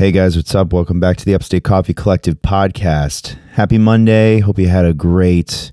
[0.00, 0.72] Hey guys, what's up?
[0.72, 3.36] Welcome back to the Upstate Coffee Collective podcast.
[3.50, 4.40] Happy Monday.
[4.40, 5.72] Hope you had a great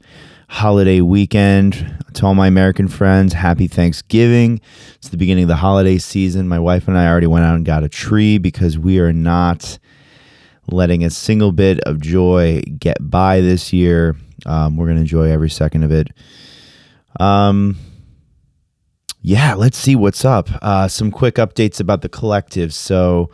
[0.49, 2.03] holiday weekend.
[2.15, 4.59] To all my American friends, happy Thanksgiving.
[4.95, 6.49] It's the beginning of the holiday season.
[6.49, 9.79] My wife and I already went out and got a tree because we are not
[10.69, 14.17] letting a single bit of joy get by this year.
[14.45, 16.09] Um, we're going to enjoy every second of it.
[17.17, 17.77] Um,
[19.21, 20.49] yeah, let's see what's up.
[20.61, 22.73] Uh, some quick updates about the collective.
[22.73, 23.31] So,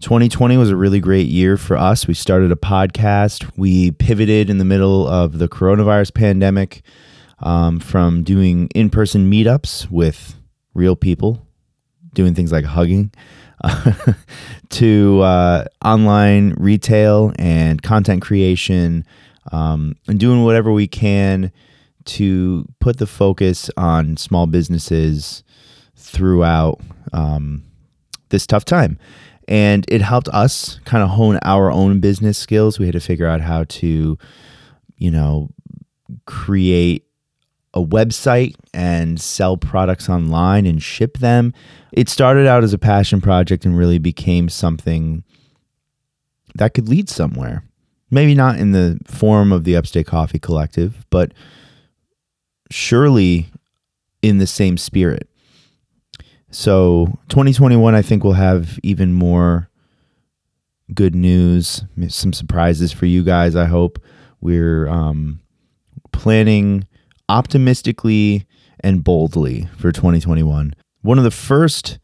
[0.00, 2.06] 2020 was a really great year for us.
[2.06, 3.50] We started a podcast.
[3.56, 6.82] We pivoted in the middle of the coronavirus pandemic
[7.40, 10.36] um, from doing in person meetups with
[10.74, 11.46] real people,
[12.12, 13.10] doing things like hugging,
[14.70, 19.04] to uh, online retail and content creation,
[19.50, 21.50] um, and doing whatever we can
[22.04, 25.42] to put the focus on small businesses
[25.96, 26.80] throughout
[27.12, 27.64] um,
[28.28, 28.98] this tough time
[29.48, 32.78] and it helped us kind of hone our own business skills.
[32.78, 34.18] We had to figure out how to,
[34.96, 35.50] you know,
[36.24, 37.04] create
[37.74, 41.52] a website and sell products online and ship them.
[41.92, 45.22] It started out as a passion project and really became something
[46.54, 47.64] that could lead somewhere.
[48.10, 51.32] Maybe not in the form of the Upstate Coffee Collective, but
[52.70, 53.48] surely
[54.22, 55.28] in the same spirit.
[56.50, 59.68] So 2021, I think, we'll have even more
[60.94, 63.56] good news, some surprises for you guys.
[63.56, 63.98] I hope
[64.40, 65.40] we're um,
[66.12, 66.86] planning
[67.28, 68.46] optimistically
[68.80, 70.74] and boldly for 2021.
[71.02, 71.98] One of the first,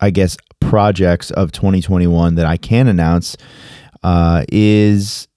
[0.00, 3.36] I guess, projects of 2021 that I can announce
[4.02, 5.27] uh, is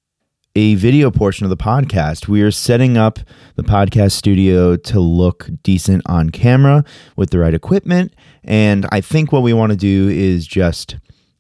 [0.55, 2.27] a video portion of the podcast.
[2.27, 3.19] We are setting up
[3.55, 6.83] the podcast studio to look decent on camera
[7.16, 8.13] with the right equipment.
[8.44, 10.97] And I think what we want to do is just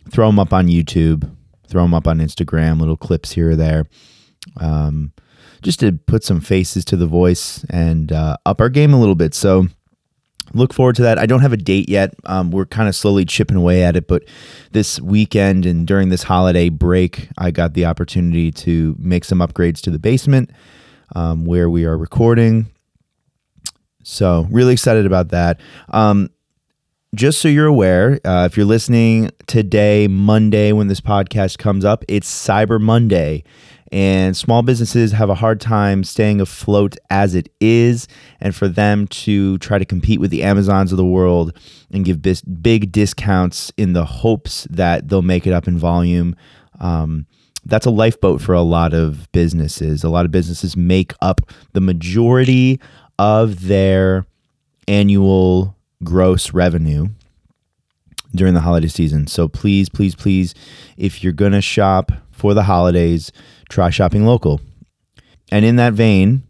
[0.09, 1.29] throw them up on YouTube,
[1.67, 3.85] throw them up on Instagram, little clips here or there,
[4.57, 5.11] um,
[5.61, 9.15] just to put some faces to the voice and uh, up our game a little
[9.15, 9.33] bit.
[9.33, 9.67] So,
[10.53, 11.17] look forward to that.
[11.17, 12.13] I don't have a date yet.
[12.25, 14.23] Um, we're kind of slowly chipping away at it, but
[14.71, 19.81] this weekend and during this holiday break, I got the opportunity to make some upgrades
[19.81, 20.51] to the basement
[21.15, 22.67] um, where we are recording.
[24.03, 25.59] So, really excited about that.
[25.89, 26.29] Um,
[27.13, 32.05] just so you're aware, uh, if you're listening today, Monday, when this podcast comes up,
[32.07, 33.43] it's Cyber Monday
[33.91, 38.07] and small businesses have a hard time staying afloat as it is.
[38.39, 41.57] And for them to try to compete with the amazons of the world
[41.91, 46.35] and give bis- big discounts in the hopes that they'll make it up in volume
[46.81, 47.27] um,
[47.65, 50.03] that's a lifeboat for a lot of businesses.
[50.03, 51.41] A lot of businesses make up
[51.73, 52.79] the majority
[53.19, 54.25] of their
[54.87, 57.09] annual gross revenue
[58.33, 59.27] during the holiday season.
[59.27, 60.55] So please please please
[60.97, 63.31] if you're going to shop for the holidays
[63.71, 64.61] try shopping local.
[65.51, 66.43] And in that vein,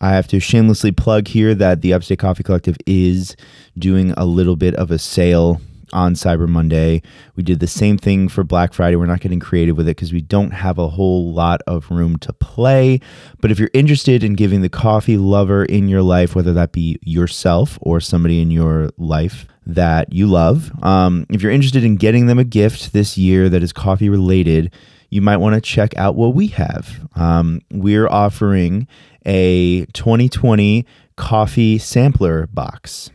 [0.00, 3.34] I have to shamelessly plug here that the Upstate Coffee Collective is
[3.78, 5.60] doing a little bit of a sale
[5.92, 7.00] on Cyber Monday.
[7.36, 8.96] We did the same thing for Black Friday.
[8.96, 12.18] We're not getting creative with it because we don't have a whole lot of room
[12.18, 13.00] to play.
[13.40, 16.98] But if you're interested in giving the coffee lover in your life, whether that be
[17.02, 22.26] yourself or somebody in your life that you love, um, if you're interested in getting
[22.26, 24.74] them a gift this year that is coffee related,
[25.10, 27.08] you might want to check out what we have.
[27.14, 28.86] Um, we're offering
[29.24, 30.86] a 2020
[31.16, 33.10] coffee sampler box.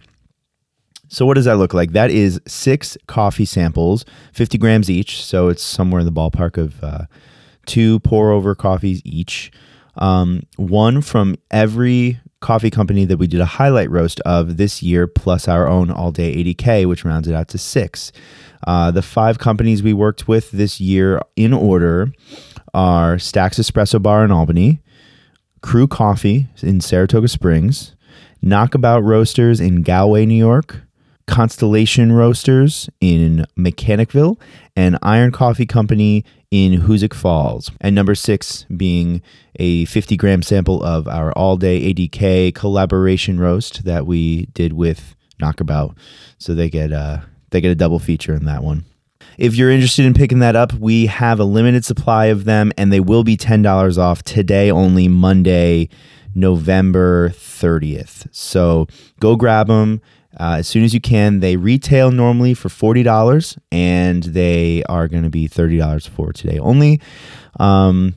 [1.07, 1.91] So, what does that look like?
[1.91, 5.23] That is six coffee samples, 50 grams each.
[5.23, 7.05] So, it's somewhere in the ballpark of uh,
[7.65, 9.51] two pour over coffees each.
[9.95, 15.07] Um, one from every coffee company that we did a highlight roast of this year,
[15.07, 18.11] plus our own all day ADK, which rounds it out to six.
[18.67, 22.11] Uh, the five companies we worked with this year in order
[22.73, 24.81] are Stacks Espresso Bar in Albany,
[25.61, 27.95] Crew Coffee in Saratoga Springs,
[28.41, 30.81] Knockabout Roasters in Galway, New York,
[31.31, 34.37] Constellation Roasters in Mechanicville,
[34.75, 37.71] and Iron Coffee Company in Hoosick Falls.
[37.79, 39.21] And number six being
[39.55, 45.15] a 50 gram sample of our all day ADK collaboration roast that we did with
[45.39, 45.97] Knockabout.
[46.37, 48.83] So they get uh, they get a double feature in that one.
[49.37, 52.91] If you're interested in picking that up, we have a limited supply of them and
[52.91, 55.87] they will be $10 off today only, Monday,
[56.35, 58.27] November 30th.
[58.31, 58.87] So
[59.21, 60.01] go grab them
[60.39, 61.39] uh, as soon as you can.
[61.39, 67.01] They retail normally for $40 and they are going to be $30 for today only.
[67.59, 68.15] Um,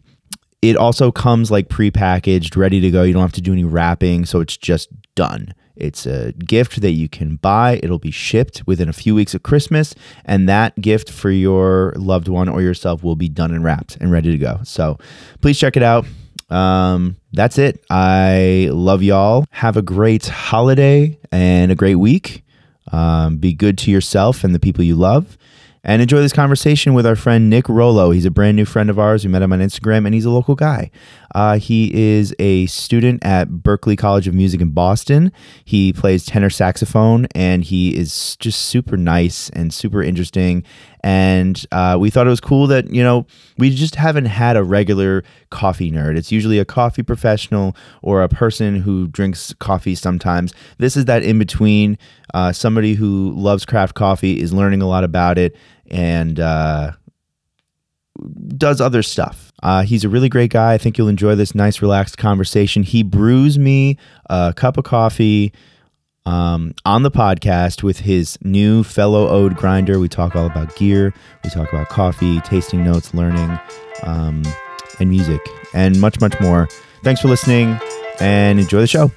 [0.63, 3.03] it also comes like prepackaged, ready to go.
[3.03, 5.55] You don't have to do any wrapping, so it's just done.
[5.77, 7.81] It's a gift that you can buy.
[7.83, 9.95] It'll be shipped within a few weeks of Christmas,
[10.25, 14.11] and that gift for your loved one or yourself will be done and wrapped and
[14.11, 14.61] ready to go.
[14.63, 14.99] So
[15.43, 16.07] please check it out.
[16.51, 17.85] Um, that's it.
[17.91, 19.47] I love y'all.
[19.51, 22.45] Have a great holiday and a great week.
[22.93, 25.37] Um, be good to yourself and the people you love
[25.85, 28.11] and enjoy this conversation with our friend Nick Rollo.
[28.11, 29.25] He's a brand new friend of ours.
[29.25, 30.91] We met him on Instagram, and he's a local guy.
[31.35, 35.33] Uh, he is a student at Berklee College of Music in Boston.
[35.65, 40.63] He plays tenor saxophone, and he is just super nice and super interesting.
[41.03, 43.27] And uh, we thought it was cool that, you know,
[43.59, 46.17] we just haven't had a regular coffee nerd.
[46.17, 50.55] It's usually a coffee professional or a person who drinks coffee sometimes.
[50.79, 51.99] This is that in between.
[52.33, 55.57] Uh, somebody who loves craft coffee, is learning a lot about it,
[55.89, 56.91] and uh,
[58.57, 59.53] does other stuff.
[59.63, 60.75] Uh, he's a really great guy.
[60.75, 62.83] I think you'll enjoy this nice, relaxed conversation.
[62.83, 65.53] He brews me a cup of coffee
[66.27, 69.99] um, on the podcast with his new fellow ode grinder.
[69.99, 71.13] We talk all about gear,
[71.43, 73.59] we talk about coffee, tasting notes, learning,
[74.03, 74.43] um,
[75.01, 75.41] and music,
[75.75, 76.69] and much, much more.
[77.03, 77.79] Thanks for listening
[78.21, 79.11] and enjoy the show.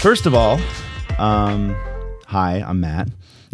[0.00, 0.60] First of all,
[1.18, 1.74] um,
[2.26, 3.08] hi, I'm Matt.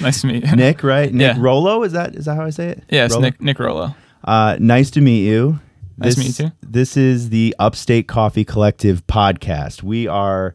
[0.00, 0.56] nice to meet you.
[0.56, 1.12] Nick, right?
[1.12, 1.42] Nick Yeah.
[1.42, 2.84] Rollo, is that is that how I say it?
[2.90, 3.22] Yes, Rollo?
[3.22, 3.94] Nick Nick Rollo.
[4.24, 5.60] Uh, nice to meet you.
[5.98, 6.56] Nice to This- meet you too.
[6.68, 9.82] This is the Upstate Coffee Collective podcast.
[9.82, 10.54] We are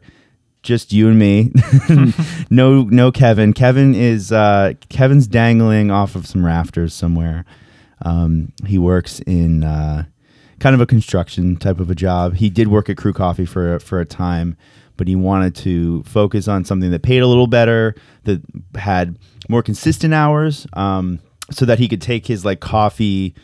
[0.62, 1.50] just you and me.
[2.50, 3.52] no, no, Kevin.
[3.52, 7.44] Kevin is uh, Kevin's dangling off of some rafters somewhere.
[8.04, 10.04] Um, he works in uh,
[10.60, 12.34] kind of a construction type of a job.
[12.34, 14.56] He did work at Crew Coffee for for a time,
[14.96, 17.94] but he wanted to focus on something that paid a little better,
[18.24, 18.40] that
[18.76, 19.18] had
[19.48, 21.18] more consistent hours, um,
[21.50, 23.34] so that he could take his like coffee,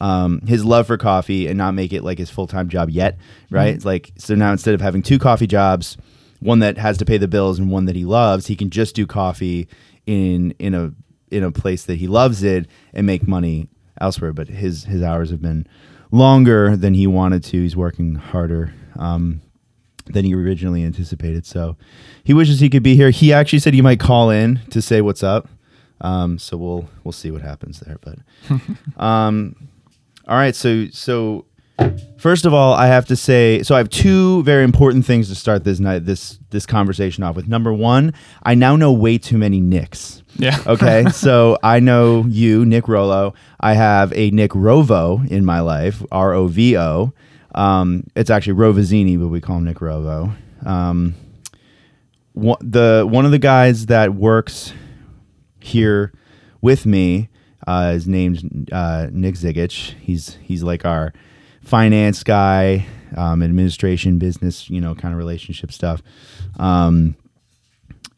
[0.00, 3.18] um, his love for coffee, and not make it like his full time job yet.
[3.50, 3.74] Right?
[3.74, 5.96] It's Like so now instead of having two coffee jobs,
[6.40, 8.94] one that has to pay the bills and one that he loves, he can just
[8.94, 9.68] do coffee
[10.06, 10.92] in in a
[11.30, 13.68] in a place that he loves it and make money
[14.00, 14.32] elsewhere.
[14.32, 15.66] But his his hours have been
[16.10, 17.62] longer than he wanted to.
[17.62, 19.40] He's working harder um,
[20.06, 21.46] than he originally anticipated.
[21.46, 21.76] So
[22.24, 23.10] he wishes he could be here.
[23.10, 25.48] He actually said he might call in to say what's up.
[26.00, 27.98] Um, so we'll we'll see what happens there.
[28.00, 28.18] But
[29.02, 29.68] um,
[30.26, 30.54] all right.
[30.54, 31.46] So so
[32.18, 35.34] first of all, I have to say, so I have two very important things to
[35.34, 37.48] start this night this this conversation off with.
[37.48, 40.22] Number one, I now know way too many Nicks.
[40.36, 40.58] Yeah.
[40.66, 43.34] Okay, so I know you, Nick Rollo.
[43.60, 47.12] I have a Nick Rovo in my life, R O V O.
[47.54, 50.34] Um, it's actually Rovazini, but we call him Nick Rovo.
[50.64, 51.14] Um,
[52.32, 54.72] one, the one of the guys that works
[55.60, 56.12] here
[56.60, 57.28] with me
[57.66, 59.94] uh, is named uh, Nick Zigich.
[60.00, 61.12] He's he's like our
[61.62, 66.02] finance guy, um, administration, business, you know, kind of relationship stuff.
[66.58, 67.16] Um,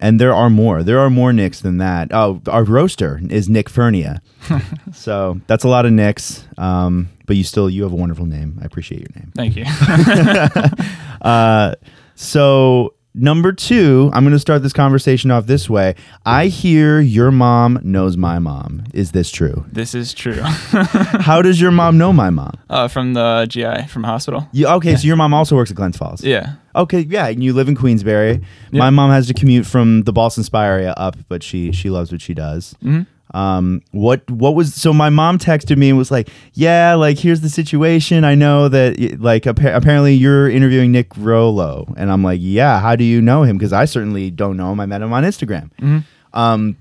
[0.00, 0.82] and there are more.
[0.82, 2.12] There are more Nicks than that.
[2.12, 4.20] Oh, our roaster is Nick Fernia.
[4.94, 6.46] so that's a lot of Nicks.
[6.58, 8.58] Um, but you still you have a wonderful name.
[8.62, 9.32] I appreciate your name.
[9.34, 9.64] Thank you.
[11.20, 11.74] Uh,
[12.16, 15.94] so number two, I'm going to start this conversation off this way.
[16.26, 18.84] I hear your mom knows my mom.
[18.92, 19.64] Is this true?
[19.72, 20.40] this is true.
[20.42, 22.52] How does your mom know my mom?
[22.68, 24.46] uh, from the GI from hospital.
[24.52, 26.22] You, okay, so your mom also works at Glens Falls.
[26.22, 26.56] Yeah.
[26.76, 28.42] Okay, yeah, and you live in Queensbury.
[28.70, 28.78] Yeah.
[28.80, 32.12] My mom has to commute from the Ballston Spa area up, but she she loves
[32.12, 32.74] what she does.
[32.82, 33.02] hmm
[33.34, 34.92] Um, what what was so?
[34.92, 38.22] My mom texted me and was like, "Yeah, like here's the situation.
[38.24, 42.94] I know that like appa- apparently you're interviewing Nick Rollo and I'm like, "Yeah, how
[42.94, 43.58] do you know him?
[43.58, 44.78] Because I certainly don't know him.
[44.80, 45.98] I met him on Instagram." hmm
[46.32, 46.76] Um,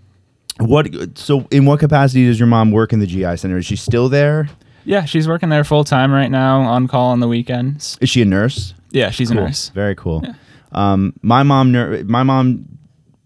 [0.59, 3.57] what so in what capacity does your mom work in the GI Center?
[3.57, 4.47] Is she still there?
[4.85, 7.97] Yeah, she's working there full time right now, on call on the weekends.
[8.01, 8.73] Is she a nurse?
[8.91, 9.39] Yeah, she's Cool.
[9.39, 9.69] a nurse.
[9.69, 10.21] Very cool.
[10.23, 10.33] Yeah.
[10.73, 12.65] Um, my mom, ner- my mom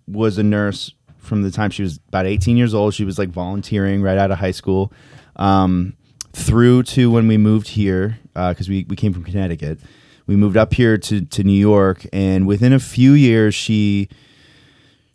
[0.08, 0.94] was a nurse
[1.28, 2.94] from the time she was about 18 years old.
[2.94, 4.92] She was like volunteering right out of high school,
[5.36, 5.96] um,
[6.34, 9.80] through to when we moved here because we we came from Connecticut.
[10.26, 14.10] We moved up here to to New York, and within a few years, she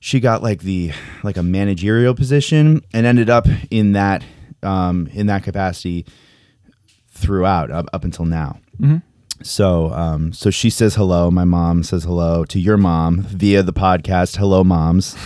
[0.00, 0.92] she got like the
[1.22, 4.24] like a managerial position and ended up in that
[4.62, 6.06] um, in that capacity
[7.08, 8.96] throughout up, up until now hmm
[9.44, 11.30] So, um, so she says hello.
[11.30, 14.36] My mom says hello to your mom via the podcast.
[14.36, 15.16] Hello, moms.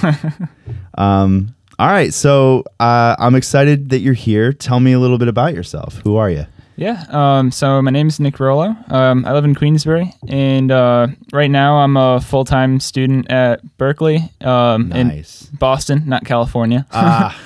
[0.99, 2.13] um, all right.
[2.15, 4.53] So, uh, I'm excited that you're here.
[4.53, 6.01] Tell me a little bit about yourself.
[6.05, 6.47] Who are you?
[6.77, 7.05] Yeah.
[7.09, 8.77] Um, so my name is Nick Rollo.
[8.89, 13.61] Um, I live in Queensbury, and uh, right now I'm a full time student at
[13.79, 15.49] Berklee um, Nice.
[15.51, 16.87] in Boston, not California.
[16.93, 17.39] Ah,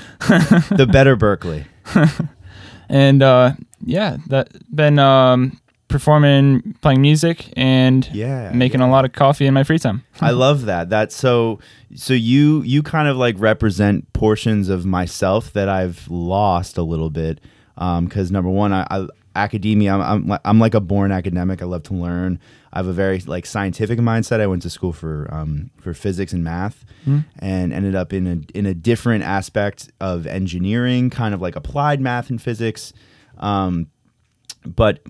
[0.76, 1.64] the better Berklee.
[2.88, 3.52] and uh,
[3.84, 5.60] yeah, that been um,
[5.90, 8.50] performing, playing music, and Yeah.
[8.54, 10.02] making a lot of coffee in my free time.
[10.20, 10.88] I love that.
[10.88, 11.58] That's so.
[11.94, 17.10] So you you kind of like represent portions of myself that I've lost a little
[17.10, 17.40] bit.
[17.76, 19.06] Because number one, I, I
[19.36, 19.94] academia.
[19.94, 21.60] I'm, I'm I'm like a born academic.
[21.62, 22.38] I love to learn.
[22.72, 24.38] I have a very like scientific mindset.
[24.40, 26.84] I went to school for um, for physics and math,
[27.38, 32.00] and ended up in a in a different aspect of engineering, kind of like applied
[32.00, 32.92] math and physics.
[33.38, 33.86] Um,
[34.64, 35.00] but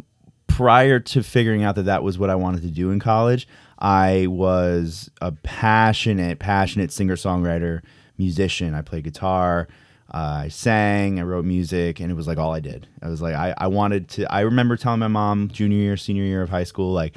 [0.60, 3.48] prior to figuring out that that was what I wanted to do in college,
[3.78, 7.80] I was a passionate, passionate singer songwriter,
[8.18, 8.74] musician.
[8.74, 9.68] I played guitar,
[10.12, 12.86] uh, I sang, I wrote music, and it was like all I did.
[13.00, 14.30] I was like, I, I wanted to.
[14.30, 17.16] I remember telling my mom, junior year, senior year of high school, like,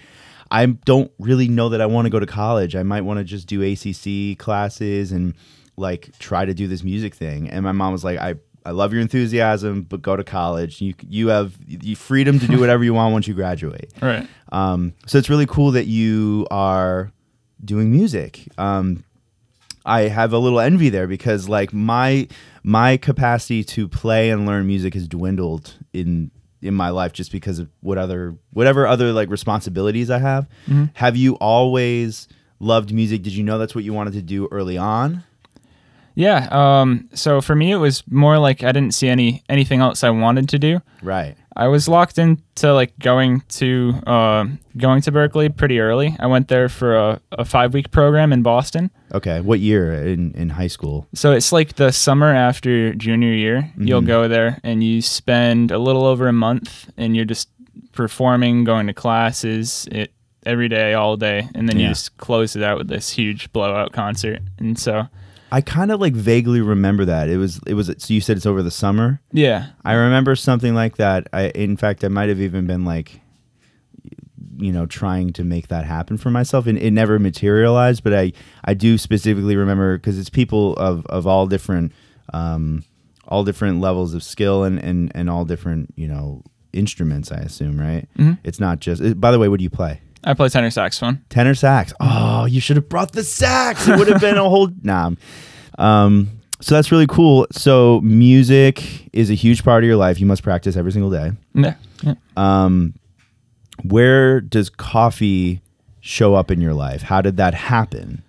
[0.50, 2.78] I don't really know that I want to go to college.
[2.78, 5.34] I might want to just do ACC classes and
[5.76, 7.50] like try to do this music thing.
[7.50, 8.36] And my mom was like, I
[8.66, 10.82] I love your enthusiasm, but go to college.
[10.82, 13.92] You you have the freedom to do whatever you want once you graduate.
[14.02, 14.28] Right.
[14.52, 17.12] Um, so it's really cool that you are
[17.64, 18.48] doing music.
[18.58, 19.04] Um,
[19.86, 22.28] I have a little envy there because like my
[22.64, 27.60] my capacity to play and learn music has dwindled in in my life just because
[27.60, 30.48] of what other whatever other like responsibilities I have.
[30.94, 32.28] Have you always
[32.60, 33.24] loved music?
[33.24, 35.24] Did you know that's what you wanted to do early on?
[36.16, 36.48] Yeah.
[36.52, 40.10] Um, so for me, it was more like I didn't see any anything else I
[40.12, 40.82] wanted to do.
[41.02, 41.36] Right.
[41.56, 44.46] I was locked into like going to uh,
[44.78, 46.16] going to Berklee pretty early.
[46.20, 48.90] I went there for a, a five week program in Boston.
[49.14, 49.40] Okay.
[49.42, 51.08] What year in in high school?
[51.14, 53.72] So it's like the summer after junior year.
[53.78, 57.50] You'll go there and you spend a little over a month, and you're just
[57.92, 60.12] performing, going to classes, it
[60.46, 61.84] every day, all day, and then Yeah.
[61.84, 64.40] you just close it out with this huge blowout concert.
[64.58, 65.08] And so,
[65.54, 67.30] I kind of like vaguely remember that.
[67.30, 69.22] It was it was so you said it's over the summer.
[69.32, 71.28] yeah, I remember something like that.
[71.32, 73.22] I in fact I might have even been like
[74.58, 78.32] you know trying to make that happen for myself and it never materialized but I
[78.64, 81.92] I do specifically remember cuz it's people of of all different
[82.34, 82.84] um
[83.28, 86.44] all different levels of skill and and and all different, you know,
[86.74, 88.08] instruments I assume, right?
[88.18, 88.38] Mhm.
[88.44, 90.02] It's not just it- By the way, what do you play?
[90.24, 91.24] I play tenor saxophone.
[91.30, 91.94] Tenor sax.
[92.00, 93.88] Oh, you should have brought the sax.
[93.88, 95.12] It would have been a whole nah.
[95.78, 96.30] Um,
[96.62, 97.46] so that's really cool.
[97.52, 100.20] So music is a huge part of your life.
[100.20, 101.32] You must practice every single day.
[101.54, 102.14] Yeah, yeah.
[102.38, 102.94] Um,
[103.84, 105.62] where does coffee
[106.00, 107.02] show up in your life?
[107.02, 108.24] How did that happen?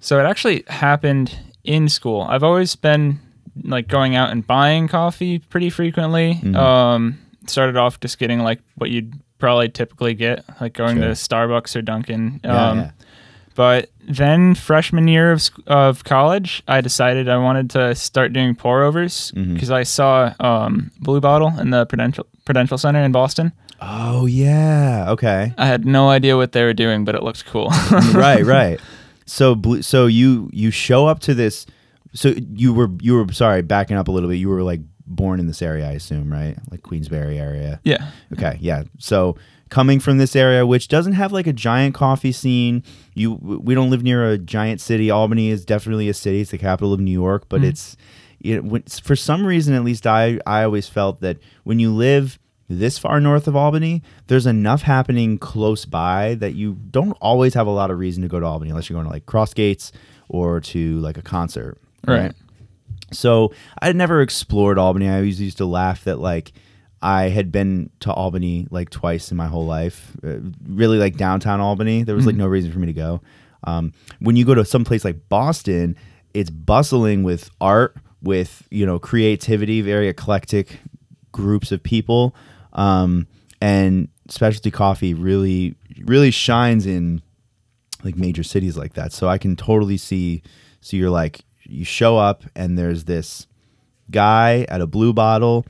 [0.00, 2.22] So it actually happened in school.
[2.22, 3.20] I've always been
[3.62, 6.34] like going out and buying coffee pretty frequently.
[6.34, 6.56] Mm-hmm.
[6.56, 11.06] Um, started off just getting like what you'd probably typically get, like going Sure.
[11.08, 12.40] to Starbucks or Dunkin'.
[12.44, 12.90] Yeah, um, yeah.
[13.56, 18.82] But then freshman year of, of college, I decided I wanted to start doing pour
[18.84, 19.54] overs Mm-hmm.
[19.54, 23.52] because I saw um, Blue Bottle in the Prudential Prudential Center in Boston.
[23.82, 25.06] Oh yeah.
[25.08, 25.52] Okay.
[25.58, 27.68] I had no idea what they were doing, but it looked cool.
[28.14, 28.44] right.
[28.44, 28.80] Right.
[29.26, 29.80] So blue.
[29.82, 31.64] So you you show up to this.
[32.14, 34.36] So you were you were sorry backing up a little bit.
[34.38, 34.80] You were like
[35.10, 36.56] born in this area, I assume, right?
[36.70, 37.80] Like Queensbury area.
[37.84, 38.10] yeah.
[38.32, 38.84] Okay, yeah.
[38.98, 39.36] So
[39.68, 42.82] coming from this area, which doesn't have like a giant coffee scene,
[43.14, 45.10] you we don't live near a giant city.
[45.10, 47.46] Albany is definitely a city; it's the capital of New York.
[47.48, 47.70] But mm-hmm.
[47.70, 47.96] it's
[48.40, 52.38] it, when, for some reason, at least I I always felt that when you live
[52.68, 57.66] this far north of Albany, there's enough happening close by that you don't always have
[57.66, 59.90] a lot of reason to go to Albany unless you're going to like Crossgates
[60.28, 62.32] or to like a concert, Right.
[63.12, 65.08] So I had never explored Albany.
[65.08, 66.52] I always used to laugh that like
[67.02, 70.16] I had been to Albany like twice in my whole life.
[70.22, 72.02] Uh, really like downtown Albany.
[72.02, 73.20] There was like no reason for me to go.
[73.64, 75.96] Um, when you go to some place like Boston,
[76.34, 80.78] it's bustling with art, with you know creativity, very eclectic
[81.32, 82.34] groups of people,
[82.72, 83.26] um,
[83.60, 85.74] and specialty coffee really
[86.04, 87.22] really shines in
[88.04, 89.12] like major cities like that.
[89.12, 90.42] So I can totally see.
[90.80, 93.46] So you're like, you show up and there's this
[94.10, 95.64] guy at a blue bottle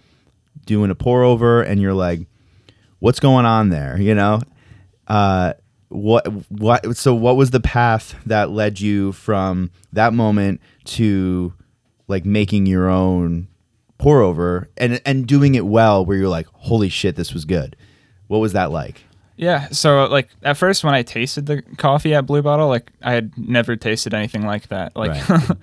[0.64, 2.20] doing a pour over, and you're like,
[2.98, 4.00] what's going on there?
[4.00, 4.40] You know,
[5.08, 5.54] uh,
[5.88, 6.96] what what?
[6.96, 11.52] So what was the path that led you from that moment to
[12.08, 13.48] like making your own
[13.98, 17.76] pour over and and doing it well, where you're like, holy shit, this was good.
[18.28, 19.02] What was that like?
[19.40, 19.68] Yeah.
[19.70, 23.36] So like at first when I tasted the coffee at Blue Bottle, like I had
[23.38, 24.94] never tasted anything like that.
[24.94, 25.22] Like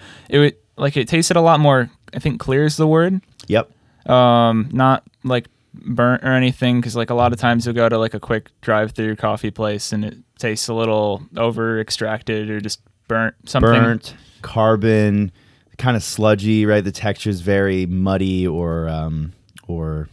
[0.29, 1.91] it would like it tasted a lot more.
[2.11, 3.21] I think clear is the word.
[3.47, 3.69] Yep.
[4.09, 7.99] Um, not like burnt or anything because like a lot of times you'll go to
[7.99, 12.81] like a quick drive-through coffee place and it tastes a little over extracted or just
[13.07, 13.69] burnt something.
[13.69, 15.31] Burnt, carbon,
[15.77, 16.83] kind of sludgy, right?
[16.83, 19.33] The texture is very muddy or um,
[19.67, 20.09] or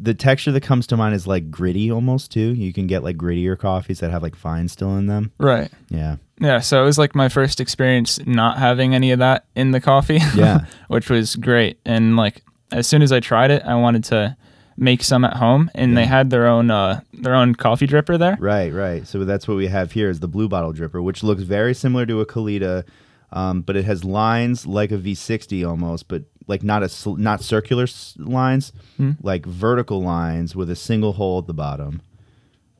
[0.00, 2.52] the texture that comes to mind is like gritty almost too.
[2.54, 5.32] You can get like grittier coffees that have like fine still in them.
[5.38, 5.70] Right.
[5.88, 6.16] Yeah.
[6.40, 9.80] Yeah, so it was like my first experience not having any of that in the
[9.80, 10.18] coffee.
[10.34, 10.66] Yeah.
[10.88, 11.78] which was great.
[11.84, 14.36] And like as soon as I tried it, I wanted to
[14.76, 18.36] make some at home and they had their own uh their own coffee dripper there.
[18.40, 19.06] Right, right.
[19.06, 22.04] So that's what we have here is the blue bottle dripper, which looks very similar
[22.06, 22.84] to a Kalita,
[23.32, 27.84] um, but it has lines like a V60 almost, but like not a not circular
[27.84, 29.12] s- lines, Hmm.
[29.22, 32.02] like vertical lines with a single hole at the bottom,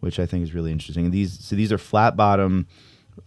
[0.00, 1.06] which I think is really interesting.
[1.06, 2.66] And these so these are flat bottom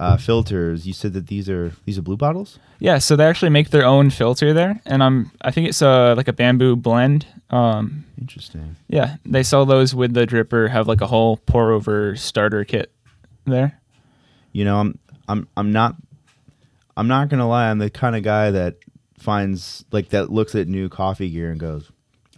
[0.02, 0.86] uh, filters.
[0.86, 2.60] You said that these are these are blue bottles.
[2.80, 6.14] Yeah, so they actually make their own filter there and I'm I think it's uh
[6.16, 7.26] like a bamboo blend.
[7.50, 8.76] Um Interesting.
[8.90, 12.92] yeah, they sell those with the dripper, have like a whole pour over starter kit
[13.46, 13.80] there.
[14.52, 15.96] You know, I'm I'm I'm not
[16.98, 17.70] I'm not gonna lie.
[17.70, 18.76] I'm the kind of guy that
[19.20, 21.92] finds like that looks at new coffee gear and goes,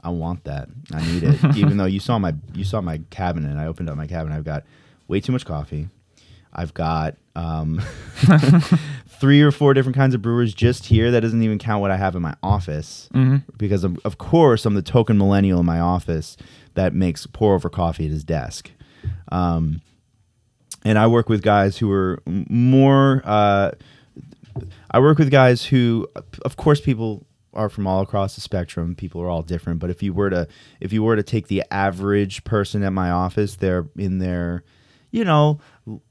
[0.03, 0.69] "I want that.
[0.93, 3.97] I need it." Even though you saw my you saw my cabinet, I opened up
[3.97, 4.35] my cabinet.
[4.35, 4.63] I've got
[5.07, 5.89] way too much coffee.
[6.51, 7.79] I've got um,
[9.07, 11.11] three or four different kinds of brewers just here.
[11.11, 14.65] That doesn't even count what I have in my office hmm because of, of course
[14.65, 16.37] I'm the token millennial in my office
[16.73, 18.71] that makes pour over coffee at his desk.
[19.31, 19.81] Um,
[20.83, 23.21] and I work with guys who are more.
[23.25, 23.71] Uh,
[24.91, 26.07] I work with guys who,
[26.43, 28.95] of course, people are from all across the spectrum.
[28.95, 29.79] People are all different.
[29.79, 30.47] But if you were to,
[30.79, 34.63] if you were to take the average person at my office, they're in their,
[35.11, 35.59] you know,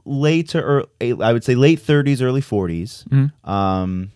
[0.04, 3.32] late to early, I would say late thirties, early 40s Mhm.
[3.48, 4.10] um,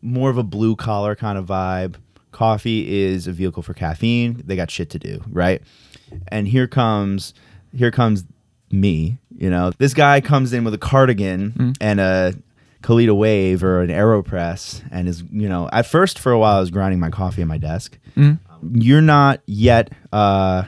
[0.00, 1.94] more of a blue collar kind of vibe.
[2.32, 4.42] Coffee is a vehicle for caffeine.
[4.46, 5.62] They got shit to do, right?
[6.28, 7.34] And here comes
[7.74, 8.24] here comes
[8.70, 9.18] me.
[9.36, 12.34] You know, this guy comes in with a cardigan and a
[12.82, 16.60] Kalita Wave or an Aeropress, and is you know at first for a while I
[16.60, 17.98] was grinding my coffee at my desk.
[18.16, 18.38] Mhm.
[18.74, 19.90] You're not yet.
[20.12, 20.64] Uh,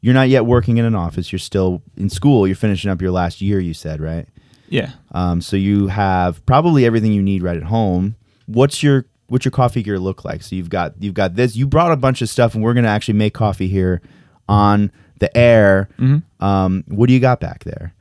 [0.00, 1.32] you're not yet working in an office.
[1.32, 2.46] You're still in school.
[2.46, 3.58] You're finishing up your last year.
[3.58, 4.28] You said right.
[4.68, 4.90] Yeah.
[5.12, 8.16] Um, so you have probably everything you need right at home.
[8.46, 10.42] What's your what's your coffee gear look like?
[10.42, 11.56] So you've got you've got this.
[11.56, 14.02] You brought a bunch of stuff, and we're gonna actually make coffee here
[14.48, 15.88] on the air.
[15.98, 16.44] Mm-hmm.
[16.44, 17.93] Um, what do you got back there?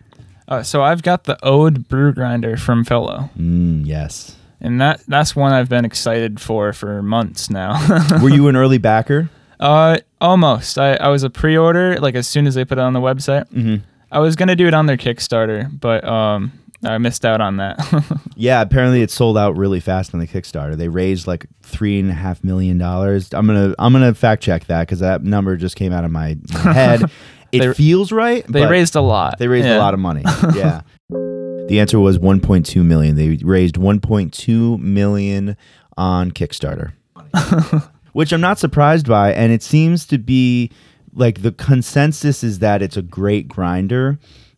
[0.47, 3.29] Uh, so I've got the Ode brew grinder from Fellow.
[3.37, 4.35] Mm, yes.
[4.61, 7.77] And that that's one I've been excited for for months now.
[8.21, 9.29] Were you an early backer?
[9.59, 10.77] uh, almost.
[10.77, 13.45] I, I was a pre-order like as soon as they put it on the website.
[13.51, 13.83] Mm-hmm.
[14.11, 16.51] I was gonna do it on their Kickstarter, but um,
[16.83, 17.79] I missed out on that.
[18.35, 20.75] Yeah, apparently it sold out really fast on the Kickstarter.
[20.75, 23.31] They raised like three and a half million dollars.
[23.31, 26.35] I'm gonna I'm gonna fact check that because that number just came out of my,
[26.51, 27.03] my head.
[27.53, 28.45] It They- feels right.
[28.47, 29.37] they raised a lot.
[29.39, 30.23] They raised a lot of money.
[30.55, 30.81] Yeah.
[31.09, 33.15] the answer was 1.2 million.
[33.15, 35.55] They raised 1.2 million
[35.95, 36.91] on Kickstarter.
[38.13, 40.71] Which I'm not surprised by and it seems to be
[41.13, 44.17] like the consensus is that it's a great grinder.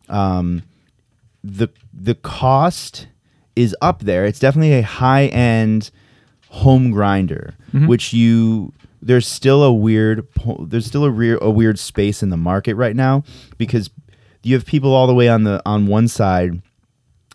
[0.09, 0.63] Um,
[1.43, 3.07] the the cost
[3.55, 4.25] is up there.
[4.25, 5.91] It's definitely a high end
[6.49, 8.71] home grinder, which you
[9.05, 10.27] there's still a weird
[10.59, 13.23] there's still a rear a weird space in the market right now
[13.57, 13.89] because
[14.43, 16.61] you have people all the way on the on one side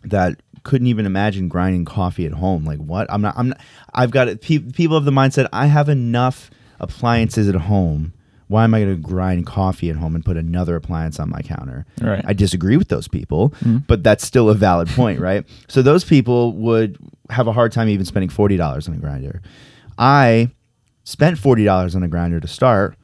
[0.05, 2.65] that couldn't even imagine grinding coffee at home.
[2.65, 3.11] Like what?
[3.11, 3.35] I'm not.
[3.37, 3.51] I'm.
[3.51, 3.61] Not,
[3.95, 4.41] I've got it.
[4.43, 5.49] Pe- people have the mindset.
[5.53, 8.13] I have enough appliances at home.
[8.49, 11.41] Why am I going to grind coffee at home and put another appliance on my
[11.41, 11.87] counter?
[12.01, 12.25] Right.
[12.27, 13.79] I disagree with those people, mm-hmm.
[13.87, 15.47] but that's still a valid point, right?
[15.69, 16.99] So those people would
[17.31, 19.41] have a hard time even spending forty dollars on a grinder.
[19.99, 20.51] I
[21.11, 22.97] spent forty dollars on a grinder to start,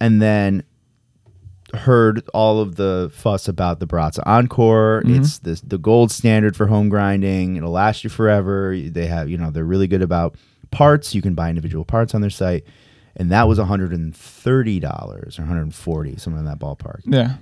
[0.00, 0.64] and then
[1.74, 5.02] heard all of the fuss about the Baratza Encore.
[5.04, 5.20] Mm-hmm.
[5.20, 7.56] It's the the gold standard for home grinding.
[7.56, 8.76] It'll last you forever.
[8.78, 10.36] They have, you know, they're really good about
[10.70, 11.14] parts.
[11.14, 12.64] You can buy individual parts on their site.
[13.14, 17.02] And that was $130 or $140, something in that ballpark.
[17.04, 17.34] Yeah.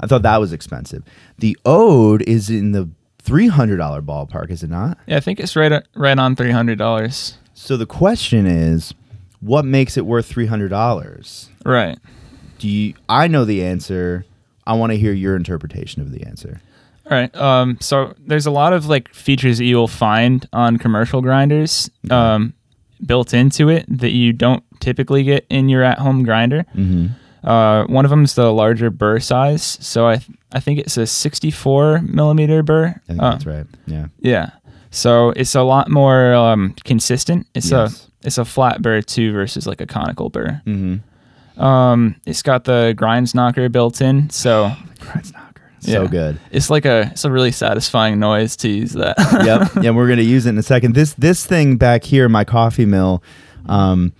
[0.00, 1.02] I thought that was expensive.
[1.38, 2.88] The Ode is in the
[3.22, 4.96] $300 ballpark, is it not?
[5.06, 7.36] Yeah, I think it's right uh, right on three hundred dollars.
[7.52, 8.94] So the question is,
[9.40, 11.48] what makes it worth $300?
[11.64, 11.98] Right.
[12.58, 14.24] Do you I know the answer.
[14.66, 16.60] I want to hear your interpretation of the answer.
[17.10, 17.34] All right.
[17.34, 22.52] Um, so there's a lot of like features that you'll find on commercial grinders um,
[23.04, 26.64] built into it that you don't typically get in your at-home grinder.
[26.76, 27.06] Mm-hmm.
[27.48, 30.98] Uh, one of them is the larger burr size, so I th- I think it's
[30.98, 32.88] a 64 millimeter burr.
[32.88, 33.66] I think Uh, that's right.
[33.86, 34.06] Yeah.
[34.20, 34.50] Yeah,
[34.90, 37.46] so it's a lot more um, consistent.
[37.54, 38.06] It's Yes.
[38.06, 40.60] a it's a flat burr too versus like a conical burr.
[40.66, 41.62] Mm-hmm.
[41.62, 45.46] Um, it's got the grinds knocker built in, so Grinds knocker.
[45.80, 46.08] So Yeah.
[46.08, 46.40] good.
[46.50, 49.16] it's like a it's a really satisfying noise to use that.
[49.44, 49.70] yep.
[49.84, 50.94] Yeah, we're gonna use it in a second.
[50.94, 53.22] This this thing back here, my coffee mill,
[53.66, 54.12] um,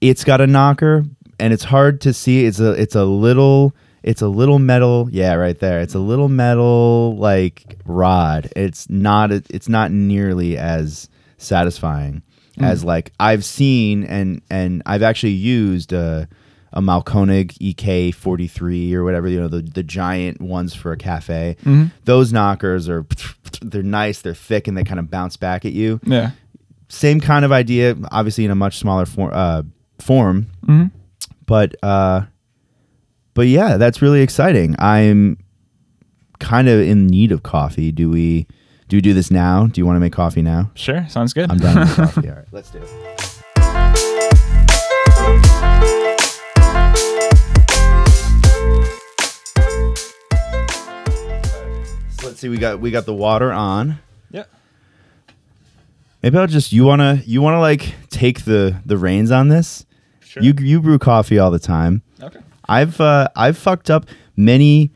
[0.00, 1.04] it's got a knocker,
[1.40, 2.44] and it's hard to see.
[2.44, 5.08] It's a it's a little it's a little metal.
[5.10, 5.80] Yeah, right there.
[5.80, 8.50] It's a little metal like rod.
[8.54, 12.22] It's not it's not nearly as satisfying
[12.60, 16.28] as like I've seen and and I've actually used a
[16.72, 21.56] a Mahlkönig EK43 or whatever you know the the giant ones for a cafe.
[22.04, 23.06] Those knockers are
[23.62, 26.00] they're nice, they're thick, and they kind of bounce back at you.
[26.04, 26.30] yeah.
[26.88, 29.30] Same kind of idea, obviously in a much smaller form.
[29.32, 29.62] Uh,
[30.00, 30.90] form, Mhm.
[31.46, 32.22] but uh,
[33.34, 34.76] but yeah, that's really exciting.
[34.78, 35.38] I'm
[36.40, 37.90] kind of in need of coffee.
[37.90, 38.46] Do we
[38.88, 39.66] do we do this now?
[39.66, 40.70] Do you want to make coffee now?
[40.74, 41.50] Sure, sounds good.
[41.50, 42.28] I'm done with coffee.
[42.30, 44.24] All right, let's do it.
[52.10, 52.48] So let's see.
[52.48, 53.98] We got we got the water on.
[54.30, 54.44] yeah.
[56.22, 59.84] Maybe I'll just you wanna you wanna like take the the reins on this.
[60.20, 60.42] Sure.
[60.42, 62.02] You you brew coffee all the time.
[62.22, 62.40] okay.
[62.68, 64.92] I've uh, I've fucked up many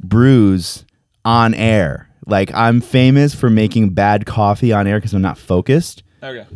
[0.00, 0.84] brews
[1.24, 2.08] on air.
[2.26, 6.02] Like I'm famous for making bad coffee on air because I'm not focused.
[6.22, 6.46] Okay.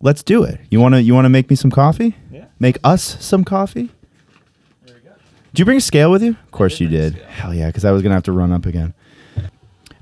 [0.00, 0.60] Let's do it.
[0.70, 2.16] You wanna you wanna make me some coffee?
[2.32, 2.46] Yeah.
[2.58, 3.90] Make us some coffee?
[4.86, 5.10] There we go.
[5.52, 6.30] Did you bring a scale with you?
[6.30, 7.14] Of course did you did.
[7.16, 8.94] Hell yeah, because I was gonna have to run up again.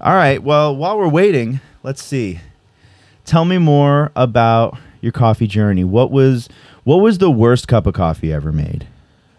[0.00, 0.40] All right.
[0.40, 2.38] Well, while we're waiting, let's see.
[3.24, 5.82] Tell me more about your coffee journey.
[5.82, 6.48] What was
[6.84, 8.86] what was the worst cup of coffee ever made?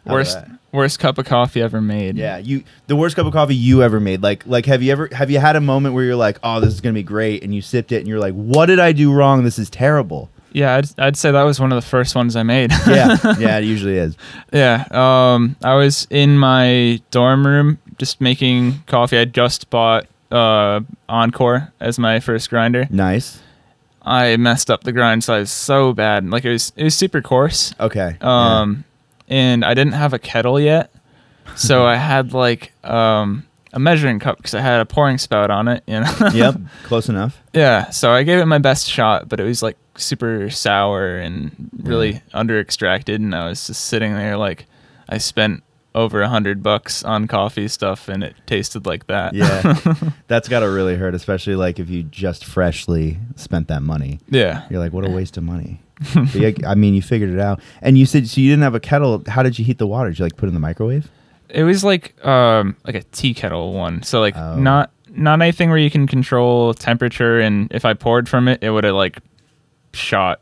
[0.06, 0.38] Worst?
[0.72, 2.18] Worst cup of coffee ever made.
[2.18, 4.22] Yeah, you the worst cup of coffee you ever made.
[4.22, 6.74] Like like have you ever have you had a moment where you're like, "Oh, this
[6.74, 8.92] is going to be great," and you sipped it and you're like, "What did I
[8.92, 9.44] do wrong?
[9.44, 12.42] This is terrible." Yeah, I'd, I'd say that was one of the first ones I
[12.44, 12.72] made.
[12.88, 13.18] Yeah.
[13.40, 14.18] yeah, it usually is.
[14.52, 14.86] yeah.
[14.90, 19.18] Um, I was in my dorm room just making coffee.
[19.18, 22.88] I just bought uh Encore as my first grinder.
[22.90, 23.42] Nice.
[24.02, 26.28] I messed up the grind size so bad.
[26.30, 27.76] Like it was it was super coarse.
[27.80, 28.18] Okay.
[28.22, 28.86] Um,
[29.30, 30.92] and I didn't have a kettle yet,
[31.56, 35.68] so I had like um a measuring cup because I had a pouring spout on
[35.68, 35.84] it.
[35.88, 36.14] You know.
[36.34, 37.42] Yep, close enough.
[37.54, 41.70] Yeah, so I gave it my best shot, but it was like super sour and
[41.84, 44.66] really under extracted, and I was just sitting there like
[45.08, 45.64] I spent
[45.96, 49.34] over a hundred bucks on coffee stuff, and it tasted like that.
[49.34, 49.76] Yeah.
[50.28, 54.20] That's got to really hurt, especially like if you just freshly spent that money.
[54.30, 54.66] yeah.
[54.70, 55.82] You're like, "What a waste of money."
[56.34, 57.60] Yeah, I mean, you figured it out.
[57.82, 59.24] And you said so you didn't have a kettle.
[59.28, 60.10] How did you heat the water?
[60.10, 61.10] Did you like put it in the microwave?
[61.50, 64.56] It was like um like a tea kettle one, so like Oh.
[64.58, 68.70] not not anything where you can control temperature, and if I poured from it, it
[68.70, 69.18] would have like
[69.94, 70.40] shot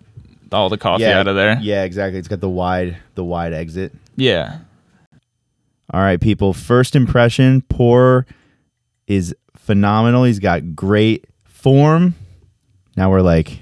[0.52, 1.58] all the coffee out of there.
[1.62, 2.20] Yeah, exactly.
[2.20, 3.94] It's got the wide the wide exit.
[4.16, 4.60] Yeah.
[5.94, 6.54] All right, people.
[6.54, 8.26] First impression, Pour
[9.08, 10.26] is phenomenal.
[10.26, 12.14] He's got great form.
[12.98, 13.60] Now we're like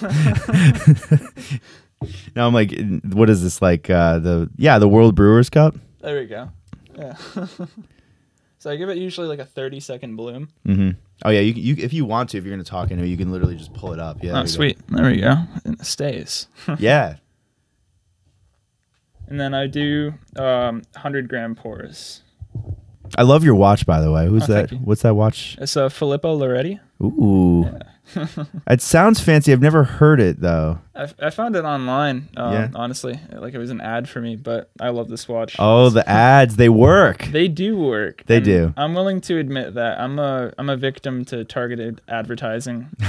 [2.34, 5.76] Now I'm like what is this like uh the yeah, the World Brewers Cup?
[6.00, 6.50] There we go.
[6.96, 7.14] Yeah.
[8.58, 10.50] so I give it usually like a thirty second bloom.
[10.66, 10.90] Mm-hmm.
[11.24, 13.08] Oh yeah, you, you if you want to if you're going to talk into it,
[13.08, 14.22] you can literally just pull it up.
[14.22, 14.32] Yeah.
[14.32, 14.46] there oh, go.
[14.48, 14.78] sweet.
[14.88, 15.36] There we go.
[15.64, 16.48] And it stays.
[16.78, 17.16] Yeah.
[19.26, 22.22] and then I do um, 100 gram pours.
[23.16, 24.26] I love your watch by the way.
[24.26, 24.72] Who's Oh, that?
[24.72, 25.56] What's that watch?
[25.60, 26.78] It's a Filippo Loretti.
[27.02, 27.64] Ooh.
[28.68, 29.52] it sounds fancy.
[29.52, 30.78] I've never heard it though.
[30.94, 32.68] I, I found it online, um, Yeah.
[32.74, 33.18] honestly.
[33.32, 35.56] Like it was an ad for me, but I love this watch.
[35.58, 37.24] Oh, the ads, they work.
[37.24, 38.22] They do work.
[38.26, 38.72] They do.
[38.76, 42.88] I'm willing to admit that I'm a I'm a victim to targeted advertising.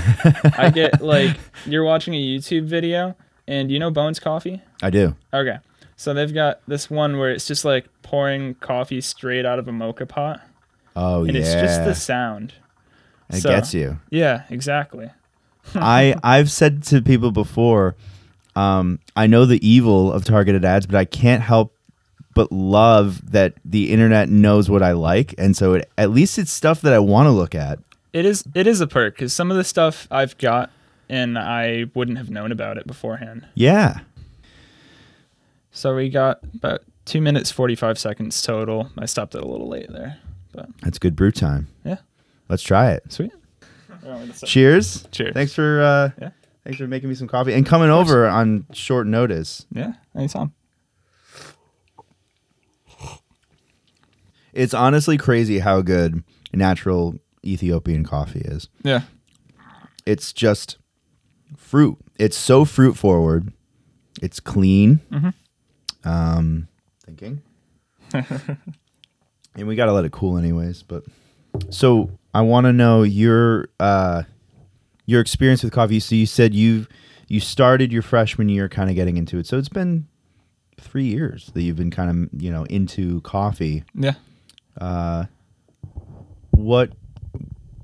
[0.58, 3.16] I get like you're watching a YouTube video
[3.48, 4.62] and you know Bones Coffee?
[4.82, 5.16] I do.
[5.34, 5.58] Okay.
[5.96, 9.72] So they've got this one where it's just like pouring coffee straight out of a
[9.72, 10.42] moka pot
[10.96, 11.30] Oh and yeah.
[11.30, 12.54] And it's just the sound.
[13.30, 14.00] It so- gets you.
[14.10, 15.10] Yeah, exactly.
[15.76, 17.96] I I've said to people before,
[18.56, 21.74] um, I know the evil of targeted ads, but I can't help
[22.34, 26.52] but love that the internet knows what I like, and so it, at least it's
[26.52, 27.80] stuff that I want to look at.
[28.14, 30.72] It is it is a perk cuz some of the stuff I've got
[31.10, 33.46] and I wouldn't have known about it beforehand.
[33.56, 34.00] Yeah.
[35.72, 38.90] So we got about 2 minutes 45 seconds total.
[38.98, 40.18] I stopped it a little late there.
[40.54, 41.68] But That's good brew time.
[41.84, 41.98] Yeah.
[42.50, 43.12] Let's try it.
[43.12, 43.32] sweet.
[44.04, 44.50] You want me to start?
[44.50, 45.08] Cheers.
[45.12, 45.34] Cheers.
[45.34, 46.30] Thanks for uh, Yeah.
[46.64, 49.66] thanks for making me some coffee and coming over on short notice.
[49.72, 50.54] Yeah, anytime.
[54.54, 58.70] It's honestly crazy how good natural Ethiopian coffee is.
[58.84, 59.02] Yeah.
[60.06, 60.78] It's just
[61.56, 61.98] fruit.
[62.18, 63.54] It's so fruit forward.
[64.22, 65.00] It's clean.
[65.12, 65.34] Mhm.
[66.04, 66.68] Um,
[67.06, 67.42] thinking.
[68.14, 70.82] and we gotta let it cool anyways.
[70.82, 71.04] But
[71.70, 74.22] so I want to know your uh,
[75.08, 76.00] your experience with coffee.
[76.00, 76.86] So you said you
[77.28, 79.48] you started your freshman year, kind of getting into it.
[79.48, 80.06] So it's been
[80.80, 83.84] three years that you've been kind of you know into coffee.
[83.96, 84.14] Yeah.
[84.80, 85.26] Uh,
[86.52, 86.92] what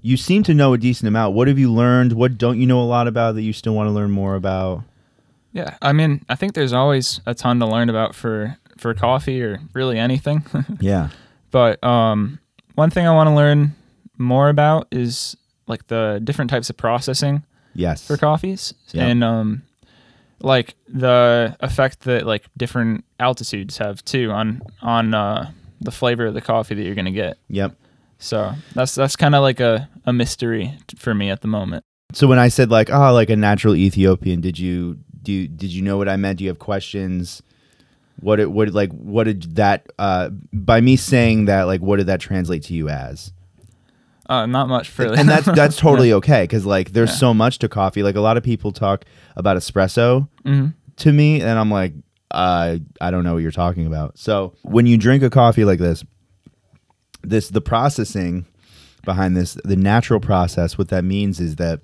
[0.04, 1.34] you seem to know a decent amount.
[1.34, 2.14] What have you learned?
[2.14, 4.84] What don't you know a lot about that you still want to learn more about?
[5.52, 5.78] Yeah.
[5.82, 9.62] I mean, I think there's always a ton to learn about for for coffee or
[9.74, 10.46] really anything.
[10.80, 11.10] Yeah.
[11.50, 12.38] but um,
[12.76, 13.74] one thing I want to learn
[14.18, 15.36] more about is
[15.68, 18.06] like the different types of processing Yes.
[18.06, 19.06] for coffees Yeah.
[19.08, 19.64] and um
[20.40, 26.34] like the effect that like different altitudes have too on on uh the flavor of
[26.34, 27.38] the coffee that you're going to get.
[27.50, 27.76] Yep.
[28.20, 31.84] So, that's that's kind of like a a mystery t- for me at the moment.
[32.14, 35.32] So when I said like, oh, like a natural Ethiopian, did you do?
[35.34, 36.38] you- Did you know what I meant?
[36.38, 37.42] Do you have questions?
[38.22, 42.08] What it what like what did that uh by me saying that like what did
[42.08, 43.34] that translate to you as?
[44.30, 47.16] Uh not much for and that's that's totally okay because like there's Yeah.
[47.18, 48.04] so much to coffee.
[48.04, 49.06] Like a lot of people talk
[49.36, 51.92] about espresso hmm to me, and I'm like,
[52.30, 54.20] uh, I don't know what you're talking about.
[54.20, 56.04] So when you drink a coffee like this,
[57.24, 58.46] this the processing
[59.04, 60.78] behind this, the natural process.
[60.78, 61.82] What that means is that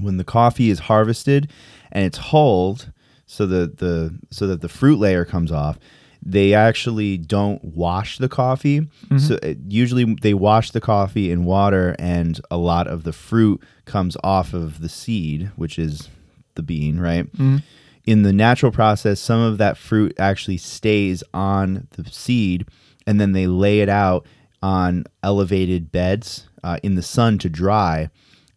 [0.00, 1.50] when the coffee is harvested
[1.92, 2.92] and it's hulled,
[3.26, 5.78] so the the so that the fruit layer comes off.
[6.22, 8.88] They actually don't wash the coffee.
[9.18, 13.62] So it, usually they wash the coffee in water, and a lot of the fruit
[13.84, 16.08] comes off of the seed, which is
[16.54, 17.30] the bean, right?
[17.36, 17.62] Mhm.
[18.04, 22.66] In the natural process, some of that fruit actually stays on the seed,
[23.06, 24.26] and then they lay it out
[24.62, 28.10] on elevated beds uh, in the sun to dry,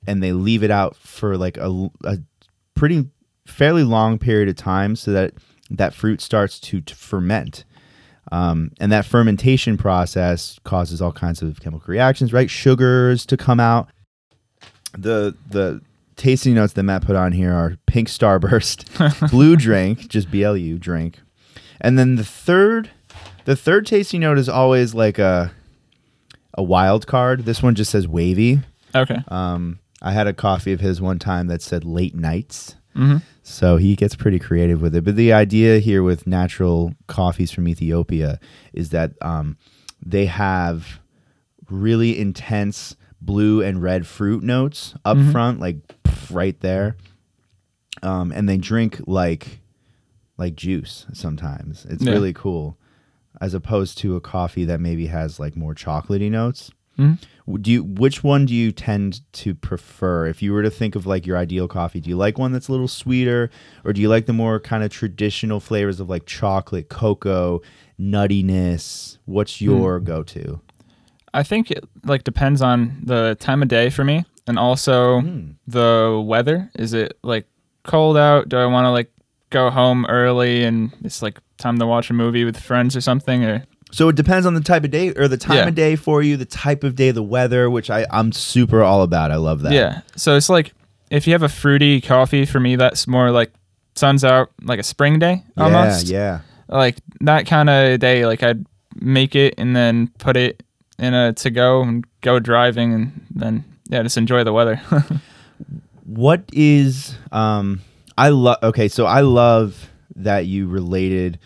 [0.08, 2.18] and they leave it out for like a, a
[2.76, 3.08] pretty
[3.46, 5.34] fairly long period of time, so that
[5.78, 7.64] that fruit starts to, to ferment.
[8.32, 12.50] Um, and that fermentation process causes all kinds of chemical reactions, right?
[12.50, 13.90] Sugars to come out.
[14.98, 15.82] The the
[16.18, 21.20] tasting notes that Matt put on here are pink starburst, blue drink, just BLU drink,
[21.80, 22.90] and then the third,
[23.46, 25.52] the third tasting note is always like a
[26.54, 27.46] a wild card.
[27.46, 28.60] This one just says wavy.
[28.94, 29.20] Okay.
[29.30, 32.76] Um, I had a coffee of his one time that said late nights.
[32.96, 35.04] Hmm So he gets pretty creative with it.
[35.04, 38.40] But the idea here with natural coffees from Ethiopia
[38.74, 39.58] is that um,
[40.06, 41.00] they have
[41.70, 45.32] really intense blue and red fruit notes up Mhm.
[45.32, 45.78] front, like
[46.32, 46.96] right there.
[48.04, 49.60] Um, and they drink like
[50.38, 51.86] like juice sometimes.
[51.86, 52.14] It's Yeah.
[52.14, 52.78] really cool,
[53.40, 56.72] as opposed to a coffee that maybe has like more chocolatey notes.
[57.02, 57.62] Mhm.
[57.62, 60.28] Do you which one do you tend to prefer?
[60.28, 62.68] If you were to think of like your ideal coffee, do you like one that's
[62.68, 63.50] a little sweeter
[63.84, 67.62] or do you like the more kind of traditional flavors of like chocolate, cocoa,
[68.00, 69.18] nuttiness?
[69.26, 70.62] What's your go-to?
[71.34, 75.56] I think it like depends on the time of day for me and also Mm.
[75.68, 76.70] the weather.
[76.76, 77.48] Is it like
[77.84, 78.50] cold out?
[78.50, 79.12] Do I want to like
[79.50, 83.44] go home early and it's like time to watch a movie with friends or something
[83.44, 85.68] or So it depends on the type of day or the time Yeah.
[85.68, 89.02] of day for you, the type of day, the weather, which I I'm super all
[89.04, 89.32] about.
[89.32, 89.74] I love that.
[89.74, 90.02] Yeah.
[90.16, 90.74] So it's like
[91.10, 93.52] if you have a fruity coffee for me that's more like
[93.96, 96.08] sun's out like a spring day almost.
[96.08, 96.78] Yeah, yeah.
[96.78, 100.64] Like that kind of day like I'd make it and then put it
[101.00, 104.82] in a to go and go driving and then yeah, just enjoy the weather.
[106.06, 107.82] What is um
[108.18, 111.40] I love okay, so I love that you related